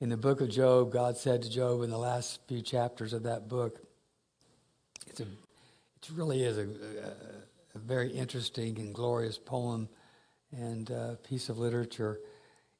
In 0.00 0.08
the 0.08 0.16
book 0.16 0.40
of 0.40 0.50
Job, 0.50 0.92
God 0.92 1.16
said 1.16 1.42
to 1.42 1.50
Job 1.50 1.82
in 1.82 1.90
the 1.90 1.98
last 1.98 2.40
few 2.46 2.62
chapters 2.62 3.12
of 3.12 3.24
that 3.24 3.48
book, 3.48 3.80
it's 5.06 5.20
a 5.20 5.26
it 6.02 6.10
really 6.14 6.44
is 6.44 6.58
a, 6.58 6.62
a, 7.74 7.78
very 7.78 8.10
interesting 8.10 8.78
and 8.78 8.94
glorious 8.94 9.38
poem 9.38 9.88
and 10.52 10.90
uh, 10.90 11.14
piece 11.22 11.48
of 11.48 11.58
literature. 11.58 12.18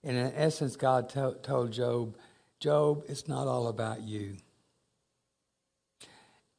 And 0.02 0.16
in 0.16 0.32
essence, 0.34 0.76
God 0.76 1.08
to- 1.10 1.36
told 1.42 1.70
Job, 1.70 2.16
Job, 2.60 3.04
it's 3.08 3.28
not 3.28 3.46
all 3.46 3.68
about 3.68 4.02
you. 4.02 4.36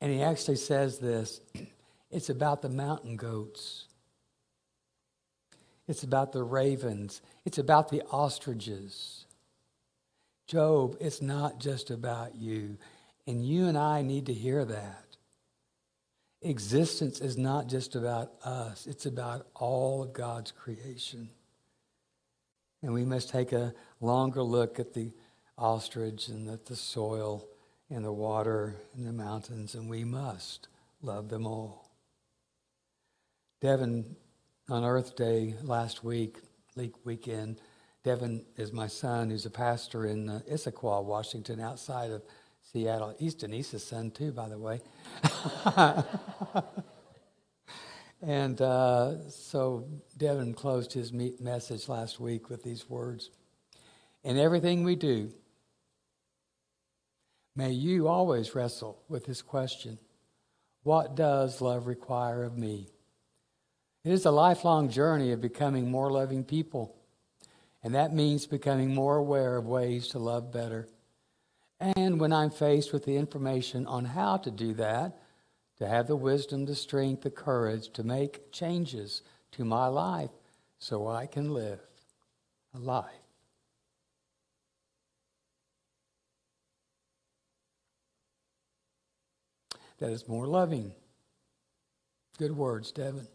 And 0.02 0.12
he 0.12 0.22
actually 0.22 0.56
says 0.56 1.00
this 1.00 1.42
it's 2.12 2.30
about 2.30 2.62
the 2.62 2.70
mountain 2.70 3.16
goats, 3.16 3.86
it's 5.88 6.04
about 6.04 6.32
the 6.32 6.44
ravens, 6.44 7.22
it's 7.46 7.58
about 7.58 7.90
the 7.90 8.02
ostriches. 8.12 9.26
Job, 10.48 10.98
it's 11.00 11.22
not 11.22 11.60
just 11.60 11.92
about 11.92 12.34
you. 12.36 12.78
And 13.28 13.46
you 13.46 13.68
and 13.68 13.78
I 13.78 14.02
need 14.02 14.26
to 14.26 14.34
hear 14.34 14.66
that. 14.66 15.09
Existence 16.42 17.20
is 17.20 17.38
not 17.38 17.68
just 17.68 17.96
about 17.96 18.32
us, 18.44 18.88
it's 18.88 19.06
about 19.06 19.48
all 19.56 20.04
of 20.04 20.14
God's 20.14 20.52
creation. 20.52 21.30
And 22.82 22.94
we 22.94 23.04
must 23.04 23.30
take 23.30 23.52
a 23.52 23.74
longer 24.00 24.42
look 24.42 24.80
at 24.80 24.94
the 24.94 25.12
ostrich 25.58 26.30
and 26.30 26.50
at 26.50 26.66
the 26.66 26.78
soil 26.78 27.46
and 27.90 28.06
the 28.06 28.14
water 28.14 28.76
and 28.96 29.06
the 29.06 29.12
mountains, 29.12 29.76
and 29.76 29.90
we 29.90 30.06
must 30.06 30.70
love 31.02 31.28
them 31.28 31.46
all. 31.46 31.92
Devin, 33.62 34.16
on 34.70 34.86
Earth 34.86 35.18
Day 35.18 35.56
last 35.62 36.04
week, 36.06 36.38
weekend, 37.04 37.60
Devin 38.06 38.46
is 38.56 38.72
my 38.72 38.88
son, 38.88 39.30
who's 39.30 39.46
a 39.46 39.50
pastor 39.50 40.06
in 40.06 40.30
uh, 40.30 40.40
Issaquah, 40.50 41.04
Washington, 41.04 41.60
outside 41.60 42.12
of 42.12 42.22
Seattle. 42.72 43.16
He's 43.18 43.34
Denise's 43.34 43.84
son, 43.84 44.12
too, 44.12 44.32
by 44.32 44.48
the 44.48 44.60
way. 44.60 44.80
and 48.22 48.62
uh, 48.62 49.28
so 49.30 49.88
Devin 50.18 50.54
closed 50.54 50.94
his 50.94 51.12
message 51.12 51.90
last 51.90 52.20
week 52.20 52.50
with 52.50 52.64
these 52.64 52.88
words 52.88 53.32
In 54.24 54.38
everything 54.38 54.84
we 54.84 54.96
do, 54.96 55.32
may 57.56 57.72
you 57.72 58.08
always 58.08 58.54
wrestle 58.54 59.02
with 59.10 59.26
this 59.26 59.42
question 59.42 59.98
What 60.84 61.16
does 61.16 61.62
love 61.62 61.88
require 61.88 62.44
of 62.44 62.56
me? 62.56 62.90
It 64.04 64.12
is 64.12 64.26
a 64.26 64.32
lifelong 64.32 64.90
journey 64.90 65.32
of 65.32 65.42
becoming 65.42 65.90
more 65.90 66.12
loving 66.12 66.44
people. 66.44 66.96
And 67.82 67.96
that 67.96 68.14
means 68.14 68.46
becoming 68.46 68.94
more 68.94 69.16
aware 69.16 69.58
of 69.58 69.66
ways 69.66 70.10
to 70.10 70.20
love 70.20 70.52
better. 70.52 70.88
And 71.80 72.20
when 72.20 72.34
I'm 72.34 72.50
faced 72.50 72.92
with 72.92 73.06
the 73.06 73.16
information 73.16 73.88
on 73.88 74.06
how 74.06 74.38
to 74.38 74.52
do 74.52 74.74
that, 74.74 75.18
to 75.78 75.88
have 75.88 76.08
the 76.08 76.16
wisdom, 76.16 76.66
the 76.66 76.76
strength, 76.76 77.22
the 77.22 77.30
courage 77.30 77.90
to 77.94 78.04
make 78.04 78.52
changes 78.52 79.22
to 79.54 79.64
my 79.64 79.88
life 79.88 80.32
so 80.78 81.08
I 81.08 81.26
can 81.26 81.54
live 81.54 81.80
a 82.76 82.80
life. 82.80 83.06
That 90.00 90.12
is 90.12 90.28
more 90.28 90.48
loving. 90.48 90.94
Good 92.38 92.56
words, 92.56 92.92
Devin. 92.92 93.28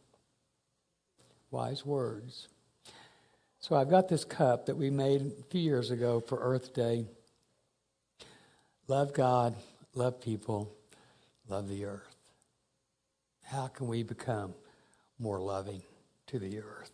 Wise 1.50 1.84
words. 1.84 2.48
So 3.60 3.76
I've 3.76 3.90
got 3.90 4.08
this 4.08 4.24
cup 4.24 4.66
that 4.66 4.76
we 4.76 4.90
made 4.90 5.22
a 5.22 5.44
few 5.50 5.60
years 5.60 5.90
ago 5.90 6.20
for 6.20 6.38
Earth 6.38 6.74
Day. 6.74 7.06
Love 8.86 9.14
God, 9.14 9.56
love 9.94 10.20
people, 10.20 10.70
love 11.48 11.68
the 11.68 11.86
earth. 11.86 12.16
How 13.42 13.66
can 13.66 13.86
we 13.88 14.02
become 14.02 14.52
more 15.18 15.40
loving 15.40 15.82
to 16.26 16.38
the 16.38 16.58
earth? 16.60 16.93